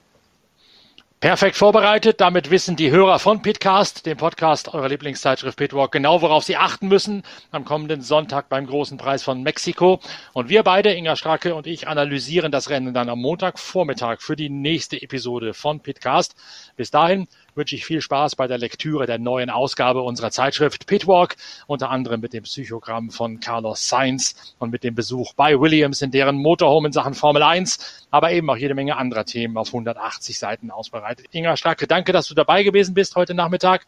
Perfekt 1.22 1.56
vorbereitet. 1.56 2.20
Damit 2.20 2.50
wissen 2.50 2.76
die 2.76 2.90
Hörer 2.90 3.20
von 3.20 3.44
Pitcast, 3.44 4.08
dem 4.08 4.18
Podcast 4.18 4.74
eurer 4.74 4.90
Lieblingszeitschrift 4.90 5.56
Pitwalk, 5.56 5.92
genau 5.92 6.24
worauf 6.24 6.44
sie 6.44 6.58
achten 6.58 6.88
müssen 6.88 7.22
am 7.52 7.64
kommenden 7.64 8.02
Sonntag 8.02 8.50
beim 8.50 8.66
großen 8.66 8.98
Preis 8.98 9.22
von 9.22 9.44
Mexiko. 9.44 10.00
Und 10.34 10.50
wir 10.50 10.64
beide, 10.64 10.92
Inga 10.92 11.16
Stracke 11.16 11.54
und 11.54 11.68
ich, 11.68 11.88
analysieren 11.88 12.52
das 12.52 12.72
Rennen 12.72 12.96
dann 12.96 13.08
am 13.08 13.20
Montagvormittag 13.20 14.20
für 14.20 14.36
die 14.36 14.50
nächste 14.50 15.00
Episode 15.00 15.54
von 15.54 15.80
Pitcast. 15.80 16.34
Bis 16.76 16.90
dahin 16.90 17.28
wünsche 17.56 17.76
ich 17.76 17.86
viel 17.86 18.02
Spaß 18.02 18.36
bei 18.36 18.48
der 18.48 18.58
Lektüre 18.58 19.06
der 19.06 19.20
neuen 19.20 19.50
Ausgabe 19.50 20.02
unserer 20.02 20.32
Zeitschrift 20.32 20.88
Pitwalk, 20.88 21.36
unter 21.68 21.90
anderem 21.90 22.22
mit 22.22 22.34
dem 22.34 22.44
Psychogramm 22.44 23.10
von 23.10 23.40
Carlos 23.40 23.88
Sainz 23.88 24.56
und 24.60 24.72
mit 24.72 24.84
dem 24.84 24.96
Besuch 24.96 25.34
bei 25.34 25.60
Williams 25.60 26.02
in 26.02 26.12
deren 26.12 26.36
Motorhome 26.38 26.88
in 26.88 26.94
Sachen 26.94 27.14
Formel 27.14 27.44
1, 27.44 28.08
aber 28.12 28.32
eben 28.32 28.50
auch 28.50 28.58
jede 28.58 28.76
Menge 28.76 28.98
anderer 28.98 29.26
Themen 29.26 29.58
auf 29.58 29.68
180 29.68 30.38
Seiten 30.38 30.72
ausbereitet. 30.72 31.28
Inga 31.32 31.58
Starke, 31.58 31.88
danke, 31.88 32.12
dass 32.12 32.28
du 32.28 32.36
dabei 32.36 32.64
gewesen 32.64 32.94
bist 32.94 33.16
heute 33.16 33.34
Nachmittag. 33.34 33.86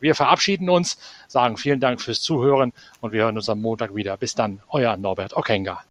Wir 0.00 0.14
verabschieden 0.14 0.68
uns, 0.68 0.98
sagen 1.28 1.56
vielen 1.56 1.80
Dank 1.80 2.00
fürs 2.00 2.20
Zuhören 2.20 2.72
und 3.00 3.12
wir 3.12 3.22
hören 3.22 3.36
uns 3.36 3.48
am 3.48 3.60
Montag 3.60 3.94
wieder. 3.94 4.16
Bis 4.16 4.34
dann, 4.34 4.60
euer 4.68 4.96
Norbert 4.96 5.36
Okenga. 5.36 5.82